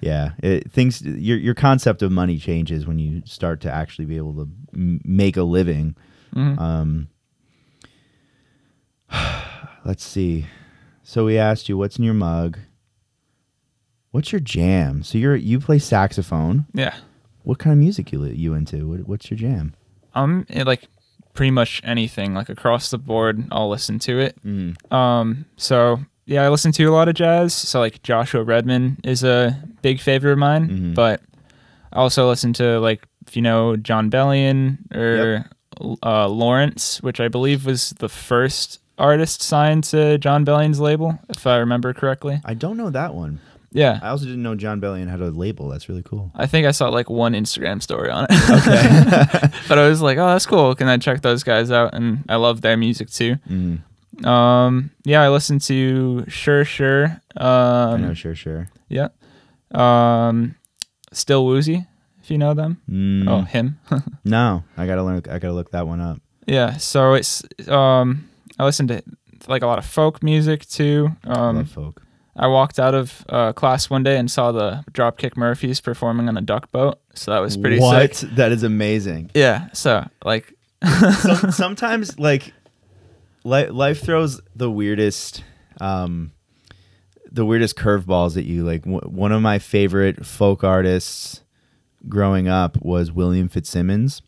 [0.00, 4.16] Yeah, it, things your your concept of money changes when you start to actually be
[4.16, 5.96] able to m- make a living.
[6.34, 6.58] Mhm.
[6.58, 7.08] Um,
[9.84, 10.46] let's see.
[11.02, 12.58] So we asked you, what's in your mug?
[14.10, 15.02] What's your jam?
[15.02, 16.66] So you're you play saxophone.
[16.72, 16.94] yeah.
[17.44, 18.86] What kind of music you you into?
[18.88, 19.74] What, what's your jam?
[20.14, 20.86] Um, it, like
[21.32, 24.36] pretty much anything, like across the board, I'll listen to it.
[24.44, 24.92] Mm.
[24.92, 27.54] Um, so yeah, I listen to a lot of jazz.
[27.54, 30.94] So like Joshua Redman is a big favorite of mine, Mhm.
[30.94, 31.20] but
[31.92, 35.44] I also listen to like if you know Jon Bellion or
[36.02, 41.46] uh, Lawrence, which I believe was the first artist signed to Jon Bellion's label, if
[41.46, 42.40] I remember correctly.
[42.44, 43.40] I don't know that one.
[43.70, 44.00] Yeah.
[44.02, 45.68] I also didn't know Jon Bellion had a label.
[45.68, 46.32] That's really cool.
[46.34, 48.30] I think I saw like one Instagram story on it.
[49.68, 50.74] but I was like, oh, that's cool.
[50.74, 51.94] Can I check those guys out?
[51.94, 53.36] And I love their music too.
[53.48, 53.80] Mm.
[54.24, 57.20] Um, yeah, I listened to Sure Sure.
[57.36, 58.68] I know, Um, sure, sure.
[58.88, 59.08] yeah.
[59.72, 60.56] Um,
[61.12, 61.86] Still Woozy,
[62.22, 62.80] if you know them.
[62.90, 63.28] Mm.
[63.28, 63.78] Oh, him.
[64.24, 65.18] no, I gotta learn.
[65.30, 66.20] I gotta look that one up.
[66.46, 66.76] yeah.
[66.76, 69.02] So it's um, I listened to
[69.46, 71.10] like a lot of folk music too.
[71.24, 72.02] I Um, love folk.
[72.36, 76.36] I walked out of uh, class one day and saw the Dropkick Murphys performing on
[76.36, 77.00] a duck boat.
[77.14, 78.14] So that was pretty what?
[78.14, 78.30] sick.
[78.36, 79.30] That is amazing.
[79.34, 79.68] Yeah.
[79.72, 80.54] So like,
[81.20, 82.52] Some, sometimes, like,
[83.44, 85.44] li- life throws the weirdest,
[85.80, 86.32] um,
[87.30, 88.64] the weirdest curveballs at you.
[88.64, 91.42] Like, w- one of my favorite folk artists
[92.08, 94.22] growing up was William Fitzsimmons.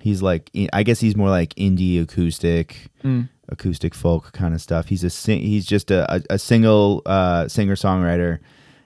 [0.00, 2.88] He's like, I guess he's more like indie acoustic.
[3.02, 4.88] mm, acoustic folk kind of stuff.
[4.88, 8.38] He's a sing- he's just a, a, a single uh, singer songwriter,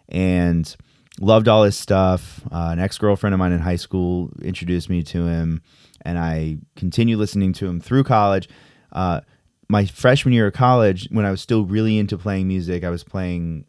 [0.08, 0.74] and
[1.20, 2.40] loved all his stuff.
[2.50, 5.62] Uh, an ex girlfriend of mine in high school introduced me to him,
[6.02, 8.48] and I continued listening to him through college.
[8.92, 9.20] Uh,
[9.72, 13.02] my freshman year of college, when I was still really into playing music, I was
[13.02, 13.64] playing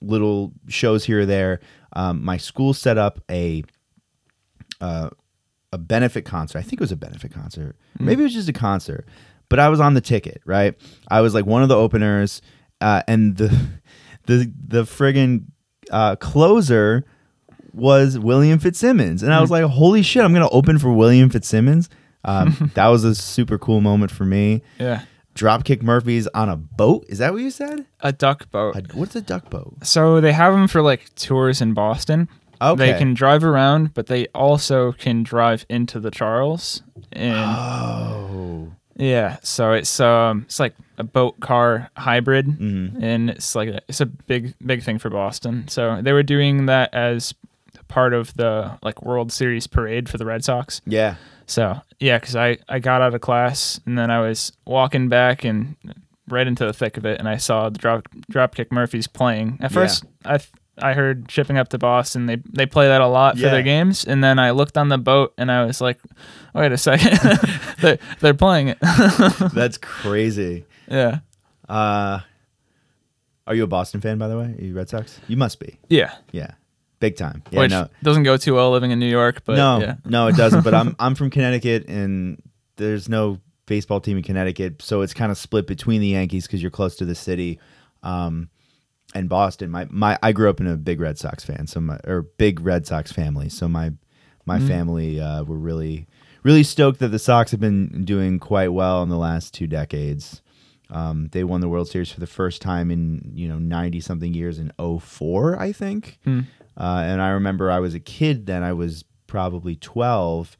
[0.00, 1.60] little shows here or there.
[1.92, 3.62] Um, my school set up a
[4.80, 5.10] uh,
[5.70, 6.58] a benefit concert.
[6.58, 7.76] I think it was a benefit concert.
[7.98, 9.06] Maybe it was just a concert,
[9.50, 10.40] but I was on the ticket.
[10.46, 10.76] Right,
[11.08, 12.40] I was like one of the openers,
[12.80, 13.48] uh, and the
[14.26, 15.44] the the friggin'
[15.90, 17.04] uh, closer
[17.74, 20.24] was William Fitzsimmons, and I was like, "Holy shit!
[20.24, 21.90] I'm gonna open for William Fitzsimmons."
[22.24, 24.62] Um, that was a super cool moment for me.
[24.78, 25.02] yeah,
[25.34, 27.04] Dropkick Murphys on a boat.
[27.08, 27.86] Is that what you said?
[28.00, 28.76] a duck boat.
[28.76, 29.74] A, what's a duck boat?
[29.82, 32.28] So they have them for like tours in Boston.
[32.62, 32.92] Okay.
[32.92, 36.82] They can drive around, but they also can drive into the Charles.
[37.12, 38.72] And Oh.
[38.96, 43.02] yeah, so it's um it's like a boat car hybrid, Mhm.
[43.02, 45.66] and it's like a, it's a big big thing for Boston.
[45.68, 47.34] So they were doing that as
[47.88, 50.80] part of the like World Series parade for the Red Sox.
[50.86, 51.16] Yeah.
[51.46, 55.44] So yeah, because I I got out of class and then I was walking back
[55.44, 55.76] and
[56.28, 59.58] right into the thick of it, and I saw the drop Dropkick Murphys playing.
[59.60, 59.74] At Yeah.
[59.74, 60.50] first, I th-
[60.82, 62.26] I heard shipping up to Boston.
[62.26, 63.50] They they play that a lot for Yeah.
[63.50, 66.00] their games, and then I looked on the boat and I was like,
[66.54, 67.18] wait a second,
[67.80, 68.78] they're they're playing it.
[69.54, 70.64] That's crazy.
[70.88, 71.18] yeah,
[71.68, 72.20] Uh,
[73.46, 74.54] are you a Boston fan, by the way?
[74.58, 75.20] Are you Red Sox?
[75.28, 75.78] You must be.
[75.90, 76.14] yeah.
[76.32, 76.52] Yeah,
[77.04, 77.42] big time.
[77.50, 79.94] Yeah, Which no, doesn't go too well living in New York, but no, yeah.
[80.04, 80.62] no, it doesn't.
[80.64, 82.40] But I'm I'm from Connecticut, and
[82.76, 86.60] there's no baseball team in Connecticut, so it's kind of split between the Yankees because
[86.62, 87.58] you're close to the city,
[88.02, 88.48] um,
[89.14, 89.70] and Boston.
[89.70, 92.60] My my I grew up in a big Red Sox fan, so my or big
[92.60, 93.48] Red Sox family.
[93.48, 93.92] So my
[94.46, 94.68] my Mm-hmm.
[94.68, 96.06] family uh, were really
[96.42, 100.40] really stoked that the Sox have been doing quite well in the last two decades.
[100.90, 104.34] Um, they won the World Series for the first time in you know ninety something
[104.34, 106.18] years in 04, I think.
[106.24, 106.40] Hmm.
[106.76, 108.62] Uh, and I remember I was a kid then.
[108.62, 110.56] I was probably twelve,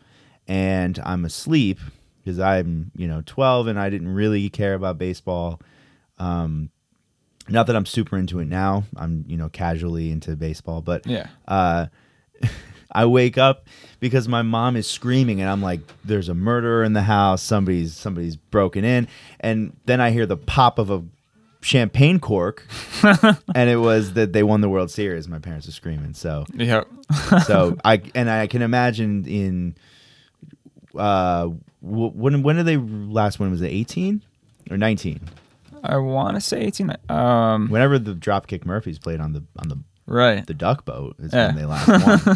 [0.49, 1.79] and I'm asleep
[2.23, 5.61] because I'm you know twelve, and I didn't really care about baseball.
[6.19, 6.71] Um,
[7.49, 8.85] not that I'm super into it now.
[8.97, 11.27] I'm you know casually into baseball, but Yeah.
[11.49, 11.87] uh,
[12.93, 13.67] I wake up
[13.99, 17.43] because my mom is screaming, and I'm like, "There's a murderer in the house.
[17.43, 19.09] Somebody's somebody's broken in."
[19.41, 21.03] And then I hear the pop of a
[21.65, 22.67] champagne cork,
[23.03, 25.27] and it was that they won the World Series.
[25.29, 26.13] My parents were screaming.
[26.15, 26.87] So Yep.
[27.47, 29.75] so I and I can imagine in
[30.97, 31.49] uh
[31.81, 34.23] when when did they last win was it 18
[34.71, 35.21] or 19
[35.83, 36.95] I want to say 18.
[37.11, 40.47] Um, whenever the dropkick murphys played on the on the right.
[40.47, 41.49] the duck boat is Yeah.
[41.49, 41.89] when they last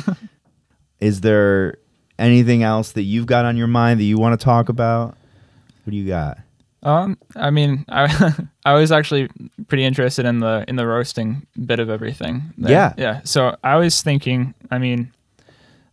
[0.03, 0.17] won
[1.01, 1.77] is there
[2.19, 5.17] anything else that you've got on your mind that you want to talk about
[5.85, 6.39] what do you got
[6.83, 9.29] Um, I mean, I I was actually
[9.67, 12.55] pretty interested in the in the roasting bit of everything.
[12.57, 12.73] there.
[12.73, 12.95] Yeah.
[12.97, 13.21] yeah.
[13.25, 14.55] So I was thinking.
[14.71, 15.13] I mean,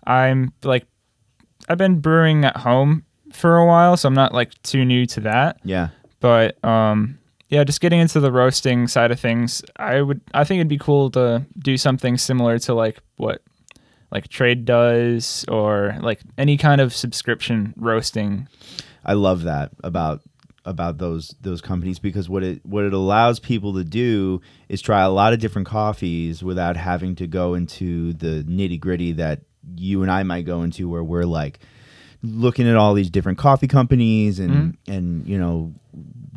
[0.05, 0.85] I'm like,
[1.67, 5.19] I've been brewing at home for a while, so I'm not like too new to
[5.21, 5.59] that.
[5.63, 7.19] yeah But um,
[7.49, 10.77] yeah, just getting into the roasting side of things, I would I think it'd be
[10.77, 13.41] cool to do something similar to like what
[14.11, 18.47] like trade does or like any kind of subscription roasting.
[19.03, 20.21] I love that about
[20.65, 25.01] about those those companies because what it what it allows people to do is try
[25.01, 29.41] a lot of different coffees without having to go into the nitty gritty that
[29.75, 31.59] you and I might go into where we're like
[32.23, 34.91] looking at all these different coffee companies and mm-hmm.
[34.91, 35.73] and you know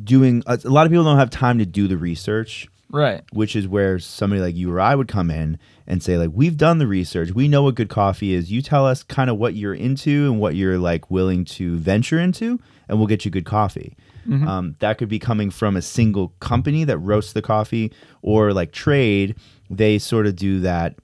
[0.02, 2.68] doing a, a lot of people don't have time to do the research.
[2.90, 3.22] Right.
[3.34, 6.56] which is where somebody like you or I would come in and say like we've
[6.56, 7.32] done the research.
[7.32, 8.50] We know what good coffee is.
[8.50, 12.18] You tell us kind of what you're into and what you're like willing to venture
[12.18, 12.58] into
[12.88, 13.94] and we'll get you good coffee
[14.28, 18.72] um, that could be coming from a single company that roasts the coffee or like
[18.72, 19.34] trade
[19.70, 20.96] they sort of do that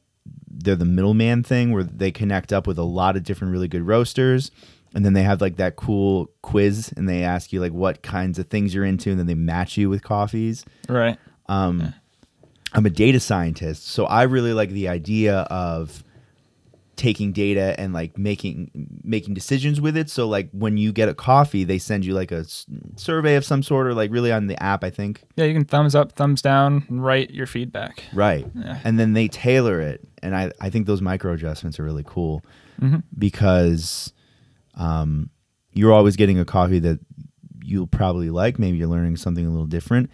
[0.48, 3.82] they're the middleman thing where they connect up with a lot of different really good
[3.82, 4.50] roasters
[4.94, 8.38] and then they have like that cool quiz and they ask you like what kinds
[8.38, 10.64] of things you're into and then they match you with coffees.
[10.88, 11.18] Right.
[11.46, 11.92] um,
[12.72, 16.03] I'm a data scientist, so I really like the idea of
[16.96, 18.70] taking data and like making
[19.02, 20.08] making decisions with it.
[20.10, 22.66] So like when you get a coffee, they send you like a s-
[22.96, 25.22] survey of some sort, or like really on the app, I think.
[25.36, 28.04] Yeah, you can thumbs up, thumbs down, and write your feedback.
[28.12, 28.46] Right.
[28.54, 28.78] Yeah.
[28.84, 30.00] And then they tailor it.
[30.22, 32.42] And I, I think those micro adjustments are really cool
[32.80, 33.02] Mhm.
[33.18, 34.12] because
[34.74, 35.30] um,
[35.72, 36.98] you're always getting a coffee that
[37.64, 38.58] you'll probably like.
[38.58, 40.10] Maybe you're learning something a little different.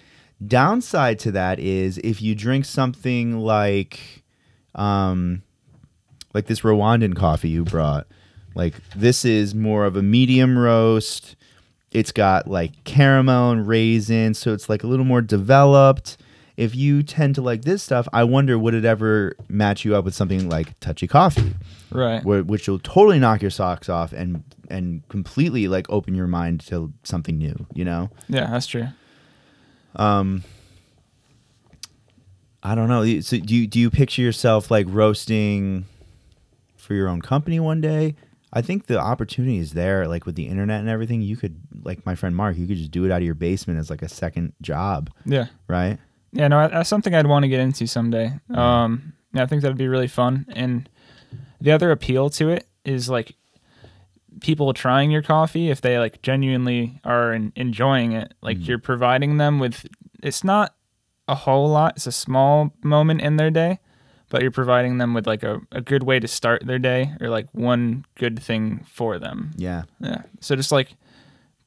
[0.47, 4.25] Downside to that is if you drink something like
[4.75, 5.43] um,
[6.35, 8.07] like this Rwandan coffee you brought,
[8.55, 11.37] like this is more of a medium roast.
[11.93, 16.17] It's got like caramel and raisin, so it's like a little more developed.
[16.57, 20.05] If you tend to like this stuff, I wonder would it ever match you up
[20.05, 21.55] with something like touchy coffee,
[21.91, 22.23] Right.
[22.23, 26.61] where, which will totally knock your socks off and and completely like open your mind
[26.67, 27.67] to something new.
[27.75, 28.87] You know, Yeah, that's true.
[29.97, 30.45] um,
[32.63, 33.21] I don't know.
[33.21, 35.87] So do you, do you picture yourself like roasting
[36.91, 38.17] for your own company one day?
[38.53, 41.21] I think the opportunity is there, like with the internet and everything.
[41.23, 43.79] You could, like my friend Mark, you could just do it out of your basement
[43.79, 45.47] as like a second job, Yeah.
[45.69, 45.99] right?
[46.33, 48.33] Yeah, no, that's something I'd want to get into someday.
[48.53, 50.47] Um, yeah, I think that'd be really fun.
[50.49, 50.89] And
[51.61, 53.37] the other appeal to it is like
[54.41, 58.35] people trying your coffee if they like genuinely are en- enjoying it.
[58.43, 59.87] Like you're providing them with
[60.25, 60.75] it's not
[61.29, 61.93] a whole lot.
[61.95, 63.79] It's a small moment in their day,
[64.31, 67.29] but you're providing them with like a, a good way to start their day or
[67.29, 69.51] like one good thing for them.
[69.57, 70.23] Yeah, Yeah.
[70.41, 70.95] So just like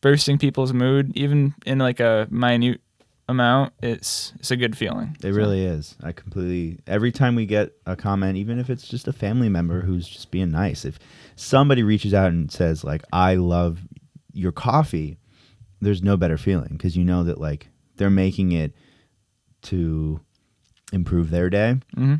[0.02, 2.82] boosting people's mood, even in like a minute
[3.30, 5.16] amount, it's it's a good feeling.
[5.24, 5.96] it really is.
[6.02, 6.80] I completely.
[6.88, 10.32] Every time we get a comment, even if it's just a family member who's just
[10.32, 11.00] being nice, if
[11.36, 13.80] somebody reaches out and says like, "I love
[14.34, 15.18] your coffee,"
[15.80, 18.74] there's no better feeling because you know that like they're making it
[19.64, 20.20] to
[20.92, 22.16] improve their day hmm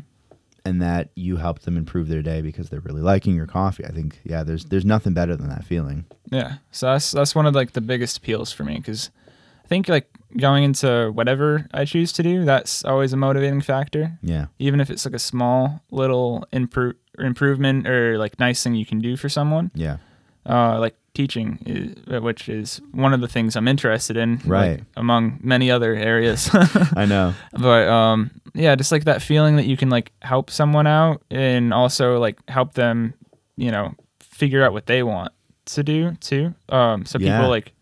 [0.64, 3.84] and that you help them improve their day because they're really liking your coffee.
[3.84, 6.04] I think yeah, there's there's nothing better than that feeling.
[6.30, 6.54] Yeah.
[6.70, 9.10] So that's that's one of like the biggest appeals for me because
[9.64, 14.18] I think like going into whatever I choose to do, that's always a motivating factor.
[14.22, 14.46] Yeah.
[14.58, 19.00] Even if it's like a small little impro- improvement or like nice thing you can
[19.00, 19.70] do for someone.
[19.74, 19.98] Yeah.
[20.46, 24.80] uh, like teaching, is, which is one of the things I'm interested in, like, Right.
[24.96, 26.50] among many other areas.
[26.96, 27.34] I know.
[27.52, 31.72] but um, yeah, just like that feeling that you can like help someone out and
[31.72, 33.14] also like help them,
[33.56, 35.32] you know, figure out what they want
[35.66, 36.54] to do too.
[36.68, 37.36] Um, so Yeah.
[37.38, 37.72] people like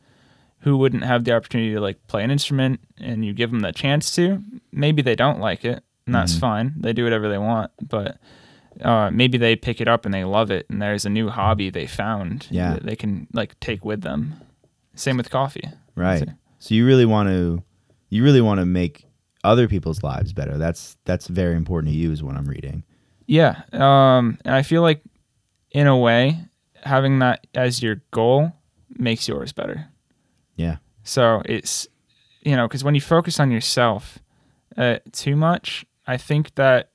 [0.61, 3.73] who wouldn't have the opportunity to like play an instrument and you give them the
[3.73, 6.41] chance to, maybe they don't like it, and that's Mhm.
[6.41, 6.75] fine.
[6.77, 8.19] They do whatever they want, but
[8.83, 11.71] uh, maybe they pick it up and they love it, and there's a new hobby
[11.71, 12.75] they found Yeah.
[12.75, 14.35] that they can like take with them.
[14.95, 15.69] Same with coffee.
[15.95, 16.29] Right.
[16.59, 17.63] So you really want to
[18.11, 19.07] you really want to make
[19.45, 20.59] other people's lives better.
[20.59, 22.85] That's that's very important to you is what I'm reading.
[23.27, 23.63] Yeah.
[23.73, 25.03] Um, and I feel like
[25.71, 26.39] in a way,
[26.85, 28.53] having that as your goal
[28.99, 29.89] makes yours better.
[30.57, 30.77] Yeah.
[31.05, 31.89] So it's
[32.43, 34.19] you know, because when you focus on yourself
[34.77, 36.91] uh, too much, I think that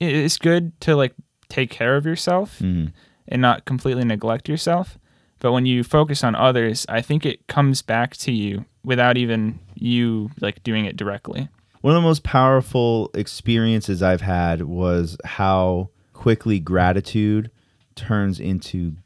[0.00, 1.14] it is good to like
[1.48, 2.92] take care of yourself Mhm.
[3.28, 4.98] and not completely neglect yourself.
[5.38, 9.58] But when you focus on others, I think it comes back to you without even
[9.74, 11.48] you like doing it directly.
[11.82, 17.50] One of the most powerful experiences I've had was how quickly gratitude
[17.94, 18.96] turns into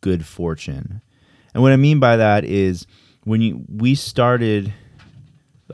[0.00, 1.02] good fortune.
[1.54, 2.86] And what I mean by that is
[3.24, 4.72] when you we started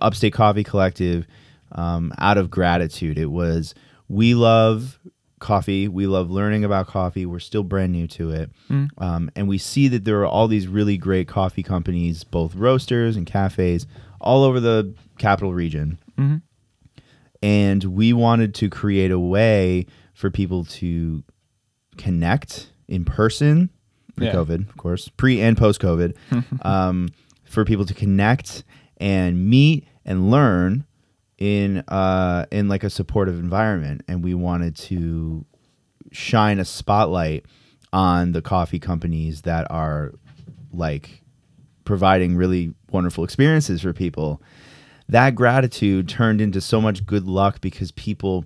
[0.01, 1.27] Upstate Coffee Collective
[1.73, 3.19] um, out of gratitude.
[3.19, 3.75] It was
[4.09, 4.99] we love
[5.39, 7.27] coffee, we love learning about coffee.
[7.27, 8.89] We're still brand new to it, Mm.
[8.99, 13.17] um, and we see that there are all these really great coffee companies, both roasters
[13.17, 13.87] and cafes,
[14.21, 15.99] all over the capital region.
[16.19, 16.41] Mhm.
[17.43, 21.23] And we wanted to create a way for people to
[21.99, 23.71] connect in person
[24.17, 26.15] pre-COVID, of course, pre and post-COVID,
[26.65, 27.09] um,
[27.45, 28.65] for people to connect
[28.97, 30.85] and meet and learn
[31.39, 34.03] in uh, in like a supportive environment.
[34.09, 35.45] And we wanted to
[36.13, 37.47] shine a spotlight
[37.93, 40.13] on the coffee companies that are
[40.73, 41.23] like
[41.85, 44.43] providing really wonderful experiences for people.
[45.09, 48.45] That gratitude turned into so much good luck because people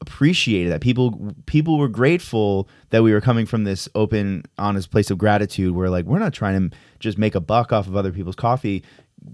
[0.00, 5.12] appreciated that people people were grateful that we were coming from this open honest place
[5.12, 8.10] of gratitude where like we're not trying to just make a buck off of other
[8.10, 8.82] people's coffee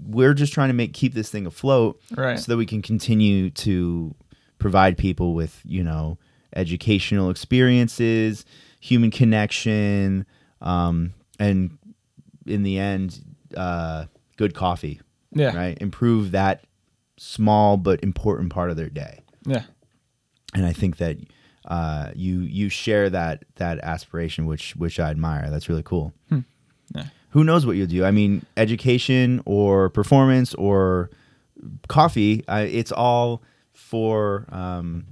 [0.06, 2.38] we're just trying to make keep this thing afloat Right.
[2.38, 4.14] so that we can continue to
[4.58, 6.18] provide people with you know
[6.56, 8.44] educational experiences
[8.80, 10.24] human connection
[10.60, 11.76] um, and
[12.46, 13.20] in the end
[13.56, 14.04] uh,
[14.36, 15.00] good coffee
[15.32, 15.56] Yeah.
[15.56, 16.64] right improve that
[17.16, 19.64] small but important part of their day Yeah.
[20.54, 21.16] and I think that
[21.66, 25.50] uh, you you share that that aspiration, which which I admire.
[25.50, 26.14] That's really cool.
[26.30, 26.38] Hmm.
[26.94, 27.08] Yeah.
[27.30, 28.04] Who knows what you'll do?
[28.04, 31.10] I mean, education or performance or
[31.88, 35.04] coffee, uh, it's all for um,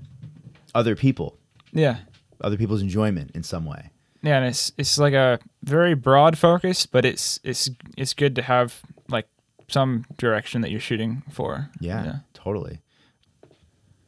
[0.74, 1.36] other people,
[1.72, 1.98] Yeah.
[2.40, 3.90] other people's enjoyment in some way.
[4.22, 8.42] Yeah, and it's it's like a very broad focus, but it's it's it's good to
[8.42, 9.28] have like
[9.68, 11.70] some direction that you're shooting for.
[11.80, 12.80] Yeah, totally.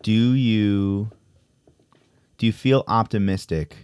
[0.03, 1.11] Do you
[2.39, 3.77] do you feel optimistic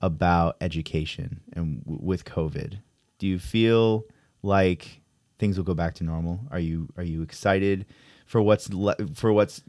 [0.00, 2.78] about education and w- with COVID?
[3.22, 4.04] Do you feel
[4.42, 5.00] like
[5.38, 6.40] things will go back to normal?
[6.50, 7.86] Are you are you excited
[8.26, 9.62] for what's le- for what's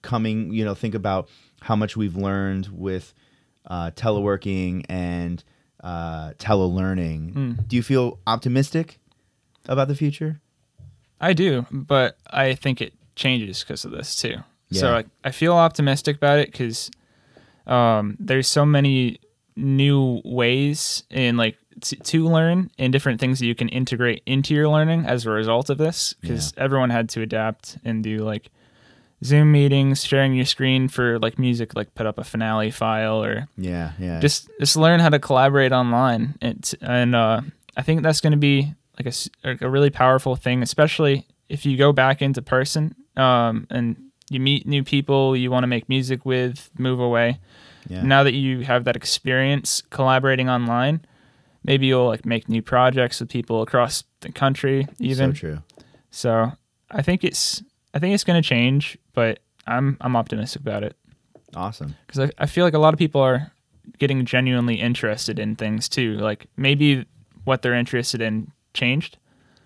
[0.00, 0.52] coming?
[0.52, 1.28] You know, think about
[1.60, 3.12] how much we've learned with
[3.66, 5.42] uh, teleworking and
[5.82, 7.34] uh, telelearning.
[7.34, 7.66] Mm.
[7.66, 9.00] Do you feel optimistic
[9.66, 10.40] about the future?
[11.20, 14.36] I do, but I think it changes because of this too.
[14.70, 16.92] So I, I feel optimistic about it because
[17.66, 19.18] um, there's so many
[19.56, 24.54] new ways in like t- to learn and different things that you can integrate into
[24.54, 28.50] your learning as a result of this because everyone had to adapt and do like
[29.22, 33.48] Zoom meetings, sharing your screen for like music, like put up a Finale file or
[33.56, 34.18] Yeah, yeah.
[34.20, 37.42] just just learn how to collaborate online and and uh,
[37.76, 41.64] I think that's going to be like a, like a really powerful thing especially if
[41.66, 43.96] you go back into person um, and
[44.30, 47.38] you meet new people you want to make music with move away
[47.88, 48.02] yeah.
[48.02, 51.00] now that you have that experience collaborating online
[51.64, 55.58] maybe you'll like make new projects with people across the country even so true.
[56.10, 56.52] so
[56.90, 57.62] I think it's
[57.94, 60.96] I think it's going to change but I'm I'm optimistic about it
[61.54, 61.96] Awesome.
[62.06, 63.52] because I, I feel like a lot of people are
[63.98, 66.14] getting genuinely interested in things too.
[66.18, 67.06] Like maybe
[67.44, 69.18] what they're interested in changed.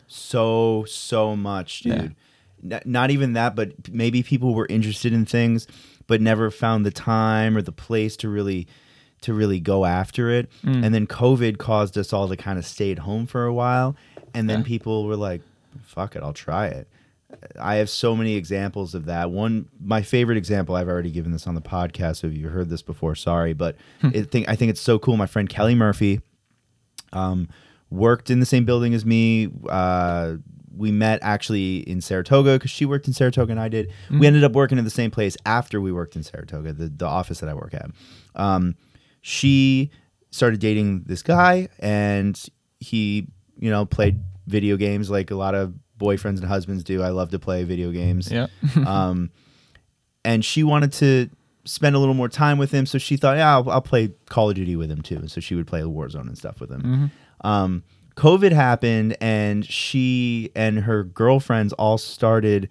[0.06, 1.96] so so much Yeah.
[1.98, 2.16] dude
[2.72, 5.66] N- not even that but maybe people were interested in things
[6.06, 8.66] but never found the time or the place to really
[9.24, 10.84] to really go after it Mm.
[10.84, 13.96] and then covid caused us all to kind of stay at home for a while
[14.32, 14.66] and then Yeah.
[14.66, 15.42] people were like
[15.82, 16.86] fuck it i'll try it
[17.60, 21.46] i have so many examples of that one my favorite example i've already given this
[21.46, 24.70] on the podcast so if you heard this before sorry but it think, i think
[24.70, 26.20] it's so cool my friend kelly murphy
[27.12, 27.48] um,
[27.90, 29.48] worked in the same building as me.
[29.68, 30.34] Uh,
[30.76, 33.92] we met actually in Saratoga because she worked in Saratoga and I did.
[34.10, 37.06] We ended up working in the same place after we worked in Saratoga, the, the
[37.06, 37.90] office that I work at.
[38.34, 38.74] Um,
[39.26, 39.90] she
[40.30, 42.38] started dating this guy and
[42.78, 43.26] he,
[43.58, 47.02] you know, played video games like a lot of boyfriends and husbands do.
[47.02, 48.48] I love to play video games Yeah.
[48.86, 49.30] um,
[50.26, 51.30] and she wanted to
[51.64, 52.84] spend a little more time with him.
[52.84, 55.26] So she thought, yeah, I'll, I'll play Call of Duty with him too.
[55.28, 57.10] So she would play Warzone and stuff with him.
[57.40, 57.82] Um,
[58.16, 62.68] COVID happened, and she and her girlfriends all started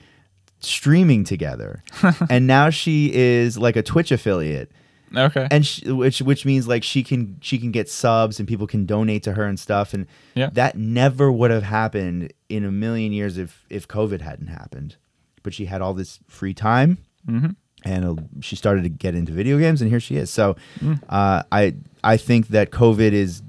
[0.59, 1.83] streaming together,
[2.29, 4.71] and now she is like a Twitch affiliate.
[5.15, 5.47] Okay.
[5.51, 8.85] and she, which which means like she can she can get subs and people can
[8.85, 10.49] donate to her and stuff and Yeah.
[10.53, 14.95] that never would have happened in a million years if if covid hadn't happened
[15.43, 16.97] but she had all this free time
[17.27, 17.49] hmm
[17.85, 20.99] and uh, she started to get into video games and here she is so Mm.
[21.09, 23.41] uh, i i think that covid is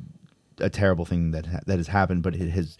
[0.58, 2.76] a terrible thing that ha- that has happened but it has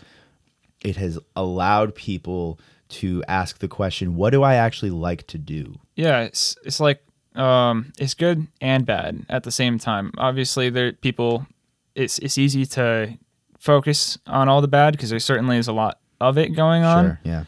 [0.83, 2.59] it has allowed people
[2.89, 7.04] to ask the question what do i actually like to do Yeah, it's it's like
[7.35, 10.13] um, it's good and bad at the same time.
[10.19, 11.47] Obviously, there people.
[11.95, 13.17] It's it's easy to
[13.59, 17.05] focus on all the bad because there certainly is a lot of it going on.
[17.05, 17.45] sure yeah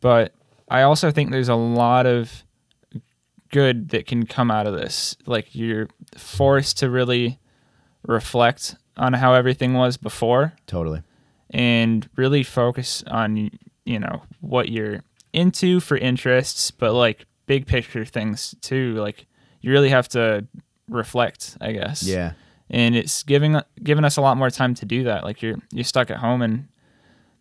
[0.00, 0.32] But
[0.68, 2.44] I also think there's a lot of
[3.50, 5.16] good that can come out of this.
[5.26, 7.38] Like you're forced to really
[8.06, 11.02] reflect on how everything was before totally
[11.50, 13.50] and really focus on
[13.84, 19.26] you know what you're into for interests but like big picture things too like
[19.60, 20.46] you really have to
[20.88, 22.02] reflect i guess.
[22.02, 22.32] Yeah.
[22.72, 25.24] And it's giving giving us a lot more time to do that.
[25.24, 26.68] Like you're you're stuck at home and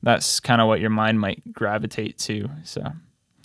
[0.01, 2.81] that's kind of what your mind might gravitate to so.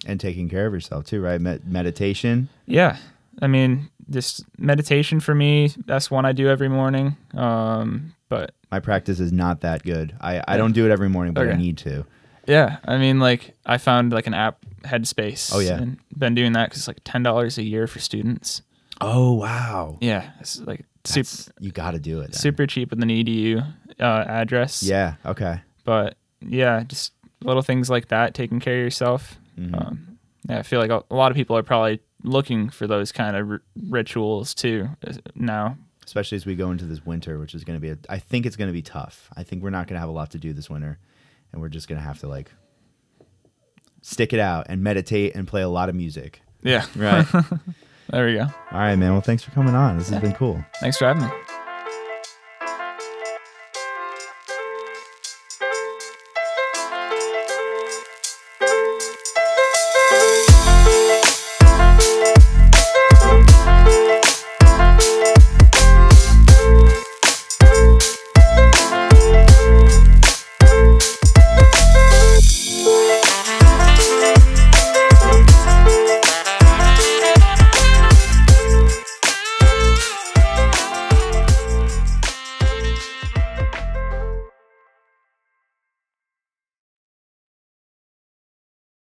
[0.07, 1.41] And taking care of yourself too right?
[1.41, 2.49] Med- meditation.
[2.67, 2.97] Yeah.
[3.43, 8.79] I mean just meditation for me that's one i do every morning um but my
[8.79, 10.15] practice is not that good.
[10.21, 12.05] I i don't do it every morning but i need to
[12.47, 15.51] Yeah, I mean, like I found like an app, Headspace.
[15.55, 15.79] Oh, yeah.
[15.79, 18.63] and been doing that because it's like ten dollars a year for students.
[19.01, 22.33] oh wow Yeah, it's like super That's- you got to do it then.
[22.33, 23.67] super cheap with an edu
[24.01, 24.83] uh, address.
[24.83, 29.39] yeah okay but yeah, just little things like that, taking care of yourself.
[29.59, 29.75] Mhm.
[29.87, 30.19] Um,
[30.49, 33.37] yeah, I feel like a, a lot of people are probably looking for those kind
[33.37, 35.77] of r- rituals too uh, now.
[36.07, 38.45] especially as we go into this winter which is going to be a, i think
[38.47, 40.39] it's going to be tough i think we're not going to have a lot to
[40.39, 40.99] do this winter
[41.55, 42.51] and we're just going to have to like
[44.03, 46.43] stick it out and meditate and play a lot of music.
[46.63, 47.27] Yeah, right.
[48.11, 48.43] There we go.
[48.43, 49.13] all right man.
[49.13, 49.97] Well thanks for coming on.
[49.97, 50.63] This has been cool.
[50.79, 51.31] Thanks for having me.